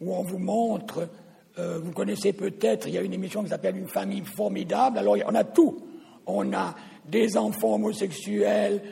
[0.00, 1.08] où on vous montre,
[1.56, 5.34] vous connaissez peut-être, il y a une émission qui s'appelle Une famille formidable, alors on
[5.36, 5.78] a tout.
[6.26, 6.74] On a
[7.08, 8.82] des enfants homosexuels,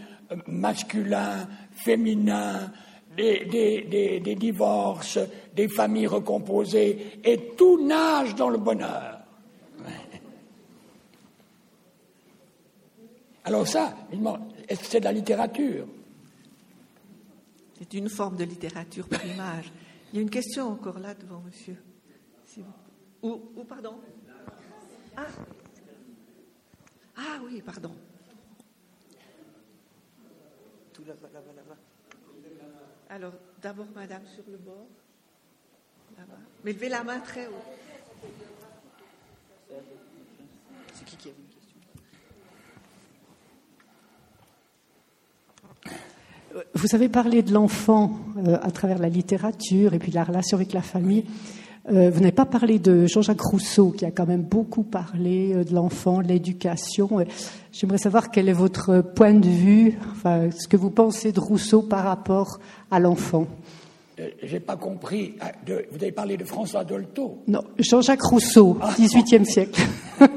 [0.47, 2.70] masculins, féminins,
[3.16, 5.18] des, divorces,
[5.57, 9.23] des familles recomposées, et tout nage dans le bonheur.
[13.45, 13.95] Alors ça,
[14.70, 15.86] c'est de la littérature
[17.78, 19.72] C'est une forme de littérature par image.
[20.12, 21.76] Il y a une question encore là devant monsieur.
[23.22, 24.00] Ou, pardon
[25.16, 25.26] ah.
[27.16, 27.40] ah.
[27.44, 27.94] oui, pardon.
[30.92, 31.76] Tout là-bas, là-bas, là-bas.
[33.08, 34.88] Alors, d'abord, madame sur le bord.
[36.18, 36.38] Là-bas.
[36.64, 37.64] Mais levez la main très haut.
[40.94, 41.42] C'est qui qui a vu
[46.74, 50.72] Vous avez parlé de l'enfant euh, à travers la littérature et puis la relation avec
[50.72, 51.24] la famille.
[51.91, 55.64] Euh, vous n'avez pas parlé de Jean-Jacques Rousseau, qui a quand même beaucoup parlé euh,
[55.64, 57.24] de l'enfant, de l'éducation.
[57.72, 61.83] J'aimerais savoir quel est votre point de vue, enfin, ce que vous pensez de Rousseau
[61.83, 62.59] par rapport
[62.91, 63.47] à l'enfant.
[64.42, 65.34] J'ai pas compris.
[65.40, 69.44] Ah, vous avez parlé de François Dolto Non, Jean-Jacques Rousseau, XVIIIe ah.
[69.44, 69.80] siècle.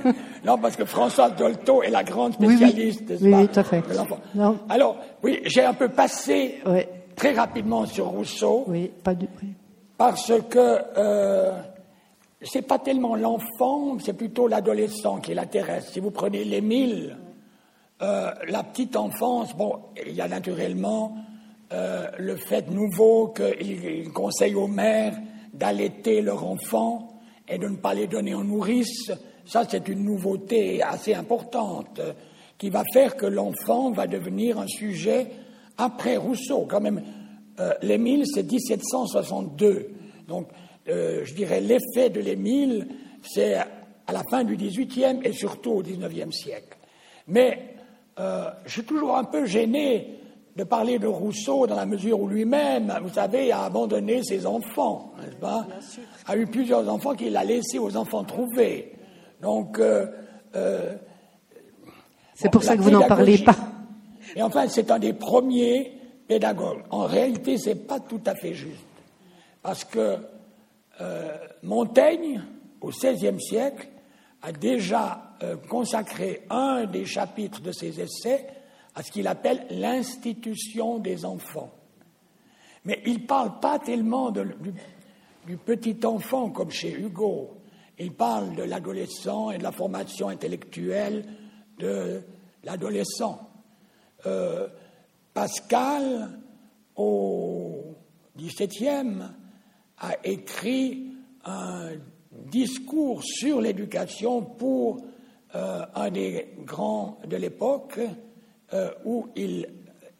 [0.45, 3.47] Non, parce que François Dolto est la grande spécialiste oui, oui.
[3.47, 3.84] tout à fait.
[4.69, 6.60] Alors, oui, j'ai un peu passé
[7.15, 8.64] très rapidement sur Rousseau.
[8.68, 9.27] Oui, pas du...
[9.97, 11.52] Parce que euh,
[12.41, 15.91] c'est pas tellement l'enfant, c'est plutôt l'adolescent qui l'intéresse.
[15.91, 17.18] Si vous prenez l'Émile,
[18.02, 21.15] euh, la petite enfance, bon, il y a naturellement
[21.72, 25.18] euh, le fait nouveau qu'il conseille aux mères
[25.54, 29.12] d'allaiter leur enfant et de ne pas les donner en nourrice
[29.46, 32.14] ça, c'est une nouveauté assez importante euh,
[32.58, 35.28] qui va faire que l'enfant va devenir un sujet
[35.78, 36.66] après Rousseau.
[36.68, 37.04] Quand même,
[37.60, 39.90] euh, l'Émile, c'est 1762.
[40.28, 40.48] Donc,
[40.88, 42.88] euh, je dirais, l'effet de l'Émile,
[43.22, 46.78] c'est à la fin du XVIIIe et surtout au XIXe siècle.
[47.28, 47.72] Mais
[48.18, 50.20] je suis toujours un peu gêné
[50.56, 55.14] de parler de Rousseau dans la mesure où lui-même, vous savez, a abandonné ses enfants,
[55.19, 55.68] n'est-ce pas?
[56.27, 58.94] A eu plusieurs enfants qu'il a laissés aux enfants trouvés.
[59.41, 60.07] Donc, euh,
[60.56, 60.95] euh,
[62.34, 63.56] c'est pour ça que vous n'en parlez pas.
[64.36, 65.94] Et enfin, c'est un des premiers
[66.27, 66.84] pédagogues.
[66.90, 68.86] En réalité, ce n'est pas tout à fait juste.
[69.61, 70.18] Parce que
[71.02, 72.41] euh, Montaigne,
[72.82, 73.88] au XVIe siècle,
[74.41, 78.48] a déjà euh, consacré un des chapitres de ses essais
[78.95, 81.72] à ce qu'il appelle l'institution des enfants.
[82.85, 87.57] Mais il ne parle pas tellement du, petit enfant comme chez Hugo.
[87.99, 91.26] Il parle de l'adolescent et de la formation intellectuelle
[91.80, 92.22] de
[92.63, 93.49] l'adolescent.
[94.26, 94.67] Euh,
[95.34, 96.39] Pascal,
[96.95, 97.95] au
[98.38, 99.23] XVIIe,
[99.97, 101.11] a écrit
[101.45, 101.89] un
[102.31, 105.01] discours sur l'éducation pour
[105.55, 107.99] euh, un des grands de l'époque,
[108.76, 109.68] euh, où il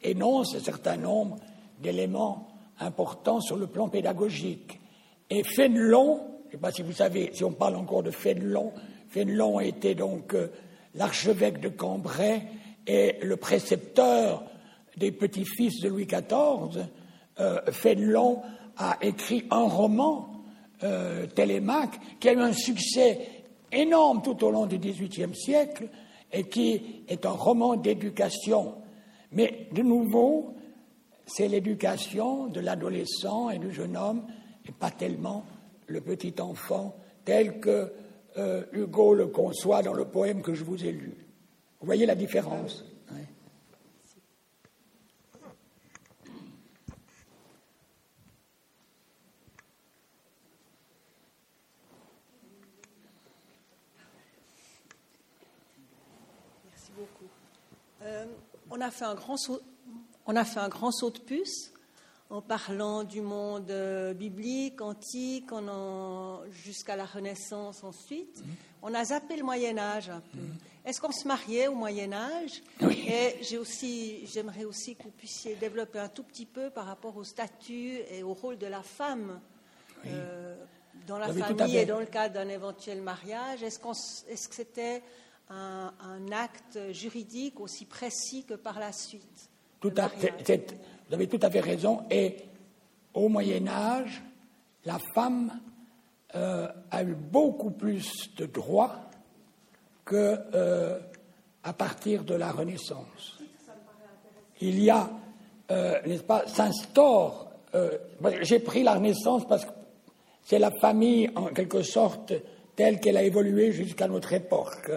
[0.02, 1.38] énonce un certain nombre
[1.82, 2.48] d'éléments
[2.80, 4.80] importants sur le plan pédagogique.
[5.30, 8.72] Et Fénelon, je ne sais pas si vous savez, si on parle encore de Fénelon,
[9.10, 10.48] Fénelon était donc euh,
[10.94, 12.44] l'archevêque de Cambrai
[12.88, 14.44] et le précepteur
[14.98, 16.88] des petits-fils de Louis XIV.
[17.40, 18.41] Euh, Fénelon
[18.77, 20.44] a écrit un roman,
[20.84, 23.27] euh, Télémaque, qui a eu un succès
[23.72, 25.90] énorme tout au long du XVIIIe siècle
[26.36, 28.76] et qui est un roman d'éducation.
[29.32, 30.53] Mais de nouveau,
[31.26, 34.26] c'est l'éducation de l'adolescent et du jeune homme,
[34.68, 35.45] et pas tellement
[35.88, 37.91] le petit enfant tel que
[38.38, 41.16] euh, Hugo le conçoit dans le poème que je vous ai lu.
[41.80, 42.84] Vous voyez la différence
[56.66, 57.30] Merci beaucoup.
[58.06, 58.26] Euh,
[58.69, 59.61] on a fait un grand saut
[60.27, 61.72] on a fait un grand saut de puce
[62.32, 65.52] en parlant du monde euh, biblique, antique,
[66.49, 68.44] jusqu'à la Renaissance ensuite.
[68.82, 70.40] On a zappé le Moyen Âge un peu.
[70.84, 72.64] Est-ce qu'on se mariait au Moyen Âge?
[72.82, 77.15] Et j'ai aussi, j'aimerais aussi que vous puissiez développer un tout petit peu par rapport
[77.18, 79.40] au statut et au rôle de la femme
[80.07, 80.56] euh,
[81.07, 83.61] dans la famille et dans le cadre d'un éventuel mariage.
[83.61, 83.80] Est-ce,
[84.27, 85.03] est-ce que c'était
[85.50, 89.50] un acte juridique aussi précis que par la suite
[89.82, 92.04] vous avez tout à fait raison.
[92.10, 92.38] Et
[93.14, 94.22] au Moyen Âge,
[94.86, 95.52] la femme
[96.36, 98.96] euh, a eu beaucoup plus de droits
[100.04, 101.00] que euh,
[101.64, 103.40] à partir de la Renaissance.
[104.62, 105.10] Il y a,
[105.72, 107.52] euh, n'est-ce pas, s'instaure.
[108.42, 109.72] J'ai pris la Renaissance parce que
[110.44, 112.32] c'est la famille, en quelque sorte,
[112.76, 114.92] telle qu'elle a évolué jusqu'à notre époque.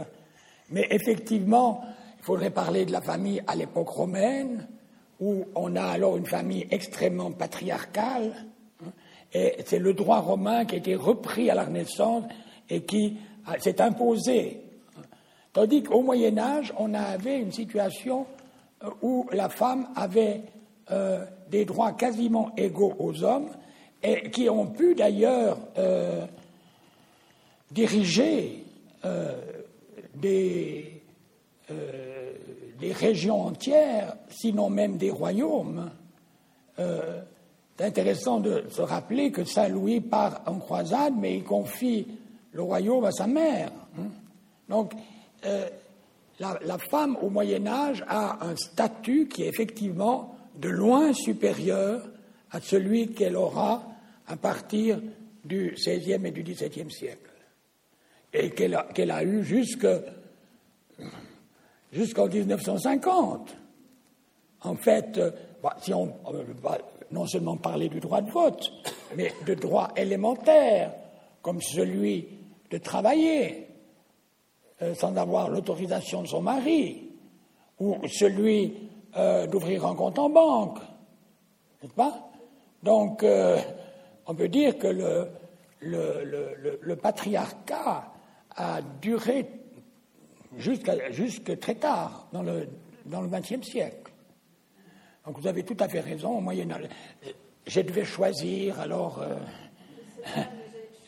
[0.71, 1.83] Mais effectivement,
[2.19, 4.67] il faudrait parler de la famille à l'époque romaine,
[5.21, 8.47] où on a alors une famille extrêmement patriarcale,
[8.85, 8.91] hein,
[9.33, 12.25] et c'est le droit romain qui a été repris à la Renaissance
[12.71, 13.19] et qui
[13.59, 14.63] s'est imposé.
[15.53, 18.27] Tandis qu'au Moyen Âge, on avait une situation
[18.85, 20.43] euh, où la femme avait
[20.91, 23.51] euh, des droits quasiment égaux aux hommes
[24.03, 26.25] et qui ont pu d'ailleurs euh,
[27.71, 28.65] diriger
[30.21, 30.99] des
[32.79, 35.91] des régions entières, sinon même des royaumes.
[36.79, 37.21] Euh,
[37.77, 42.07] c'est intéressant de se rappeler que Saint Louis part en croisade, mais il confie
[42.53, 43.71] le royaume à sa mère.
[43.99, 44.09] Hein.
[44.69, 44.93] Donc,
[45.45, 45.69] euh,
[46.41, 52.03] la, la, femme au Moyen Âge a un statut qui est effectivement de loin supérieur
[52.51, 53.83] à celui qu'elle aura
[54.27, 55.01] à partir
[55.45, 57.28] du XVIe et du XVIIe siècle,
[58.33, 59.87] et qu'elle a, qu'elle a eu jusque
[61.93, 63.57] jusqu'en 1950.
[64.63, 65.31] En fait, euh,
[65.63, 66.79] bah, si on euh, va
[67.11, 68.73] non seulement parler du droit de vote,
[69.17, 70.93] mais de droits élémentaires,
[71.43, 72.29] comme celui
[72.71, 73.69] de travailler
[74.83, 77.05] euh, sans avoir l'autorisation de son mari,
[77.81, 78.75] ou celui
[79.51, 80.79] d'ouvrir un compte en banque,
[81.83, 82.29] n'est-ce pas?
[82.83, 83.25] Donc,
[84.27, 84.89] on peut dire que
[85.81, 88.13] le patriarcat
[88.59, 89.47] a duré
[90.57, 92.69] jusque très tard, dans le,
[93.07, 94.13] dans le XXe siècle.
[95.25, 96.89] Donc vous avez tout à fait raison, au Moyen Âge.
[97.67, 99.23] Je devais choisir, alors...
[99.23, 100.43] Euh,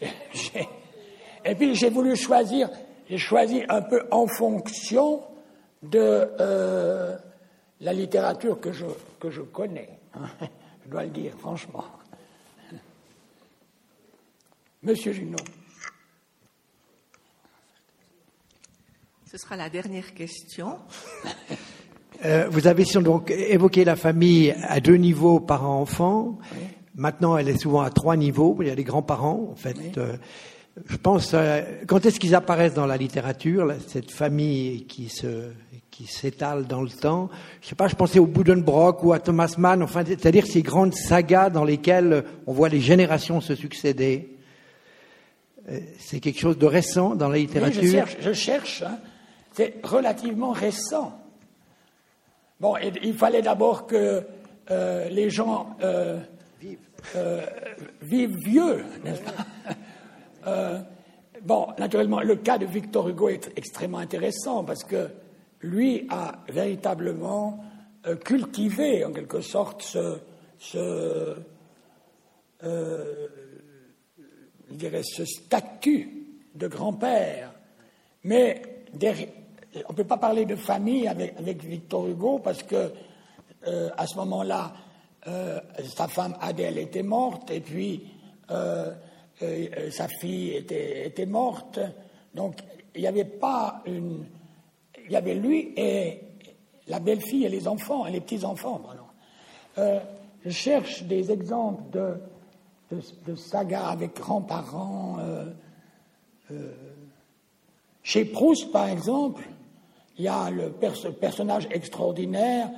[1.44, 2.70] et puis j'ai voulu choisir,
[3.08, 5.22] j'ai choisi un peu en fonction
[5.82, 7.16] de euh,
[7.80, 8.86] la littérature que je,
[9.18, 10.28] que je connais, hein,
[10.84, 11.84] je dois le dire franchement.
[14.82, 15.36] Monsieur Junot.
[19.30, 20.76] Ce sera la dernière question.
[22.22, 26.38] Euh, vous avez donc évoqué la famille à deux niveaux parents-enfants.
[26.94, 28.58] Maintenant, elle est souvent à trois niveaux.
[28.60, 29.96] Il y a les grands-parents, en fait.
[29.96, 30.16] Euh,
[30.86, 35.44] je pense, euh, quand est-ce qu'ils apparaissent dans la littérature, cette famille qui se
[35.90, 37.30] qui s'étale dans le temps?
[37.62, 40.92] Je sais pas, je pensais au Buddenbrock ou à Thomas Mann, enfin, c'est-à-dire ces grandes
[40.92, 44.36] sagas dans lesquelles on voit les générations se succéder.
[45.98, 47.82] c'est quelque chose de récent dans la Oui, littérature.
[47.82, 48.98] je cherche, je cherche, hein.
[49.82, 51.12] Relativement récent.
[52.60, 54.22] Bon, et- il fallait d'abord que
[54.70, 56.20] euh, les gens euh,
[57.16, 57.44] euh,
[58.02, 60.80] vivent vieux, n'est-ce pas?
[61.42, 65.08] Bon, naturellement, le cas de Victor Hugo est extrêmement intéressant parce que
[65.62, 67.64] lui a véritablement
[68.26, 70.18] cultivé, en quelque sorte, ce,
[70.58, 71.36] ce,
[72.62, 72.66] je
[74.74, 77.52] dirais, ce statut de grand-père.
[78.24, 78.60] Mais
[78.92, 79.28] derrière-
[79.74, 82.92] on ne peut pas parler de famille avec, Victor Hugo parce que
[83.66, 84.72] euh, à ce moment-là,
[85.28, 85.60] euh,
[85.94, 88.04] sa femme Adèle était morte et puis
[88.50, 88.92] euh,
[89.90, 91.78] sa fille était, morte.
[92.34, 92.56] Donc
[92.94, 94.24] il n'y avait pas une.
[95.06, 96.20] Il y avait lui et
[96.86, 98.80] la belle-fille et les enfants, et les petits-enfants.
[98.80, 100.00] pardon.
[100.44, 102.14] Je cherche des exemples de,
[102.90, 105.18] de, de sagas avec grands-parents.
[108.02, 109.42] chez Proust, par exemple,
[110.20, 112.68] il y a le perso- personnage extraordinaire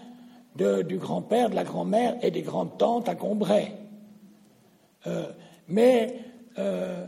[0.55, 3.73] du grand-père, de la grand-mère et des grandes-tantes à Combray.
[5.09, 5.27] Euh,
[5.67, 6.21] mais
[6.57, 7.05] euh,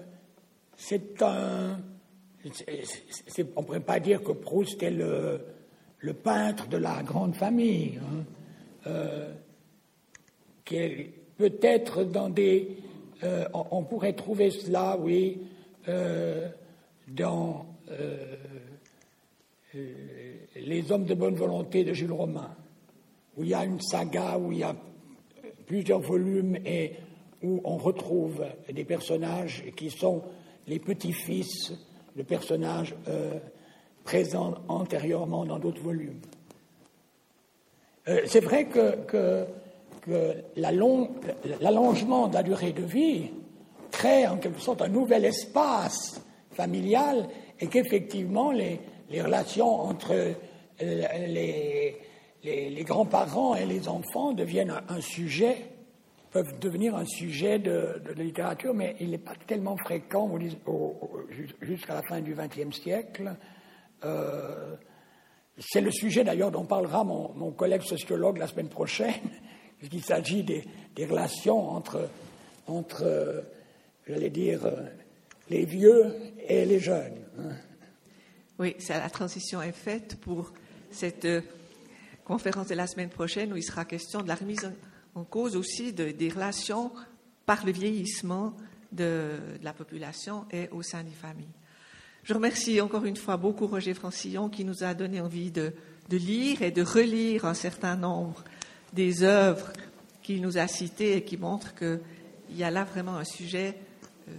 [0.77, 1.78] c'est un.
[2.44, 5.40] on ne pourrait pas dire que Proust est le,
[6.24, 8.01] peintre de la grande famille.
[8.02, 8.24] hein.
[8.89, 9.32] Euh,
[11.36, 12.77] peut-être dans des.
[13.70, 15.39] on, pourrait trouver cela, oui,
[17.06, 17.66] dans
[20.57, 22.55] Les hommes de bonne volonté de Jules Romain,
[23.37, 24.75] où il y a une saga, où il y a
[25.67, 26.93] plusieurs volumes et
[27.43, 30.23] où on retrouve des personnages qui sont
[30.67, 31.73] les petits-fils
[32.17, 33.39] de personnages euh,
[34.05, 36.21] présents antérieurement dans d'autres volumes.
[38.09, 39.47] Euh, c'est vrai que, que-
[40.03, 41.11] que la long-
[41.61, 43.31] l'allongement de la durée de vie
[43.91, 47.27] crée en quelque sorte un nouvel espace familial
[47.59, 48.79] et qu'effectivement les,
[49.11, 50.13] les relations entre
[50.83, 51.95] euh,
[52.43, 55.57] les, grands-parents et les enfants deviennent un, sujet,
[56.31, 60.31] peuvent devenir un sujet de, littérature, mais il n'est pas tellement fréquent
[61.61, 63.35] jusqu'à la fin du XXe siècle.
[64.05, 64.75] Euh,
[65.59, 69.15] c'est le sujet d'ailleurs dont parlera mon, collègue sociologue la semaine prochaine,
[69.79, 70.65] puisqu'il s'agit des,
[71.07, 72.09] relations entre,
[72.67, 73.41] entre euh,
[74.07, 74.61] j'allais dire,
[75.49, 76.15] les vieux
[76.49, 77.25] et les jeunes.
[77.39, 77.55] hein.
[78.59, 80.53] Oui, la transition est faite pour
[80.91, 81.41] cette euh,
[82.25, 84.71] conférence de la semaine prochaine où il sera question de la remise
[85.15, 86.93] en, cause aussi de- des relations
[87.47, 88.55] par le vieillissement
[88.93, 89.33] de,
[89.63, 91.49] la population et au sein des familles.
[92.23, 95.73] Je remercie encore une fois beaucoup Roger Francillon qui nous a donné envie de,
[96.09, 98.43] de lire et de relire un certain nombre
[98.93, 99.73] des œuvres
[100.23, 101.99] qu'il nous a citées et qui montrent qu'il
[102.53, 103.77] y a là vraiment un sujet
[104.29, 104.33] euh,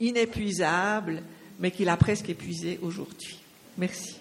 [0.00, 1.22] inépuisable,
[1.62, 3.38] mais qu'il a presque épuisé aujourd'hui.
[3.78, 4.16] Merci.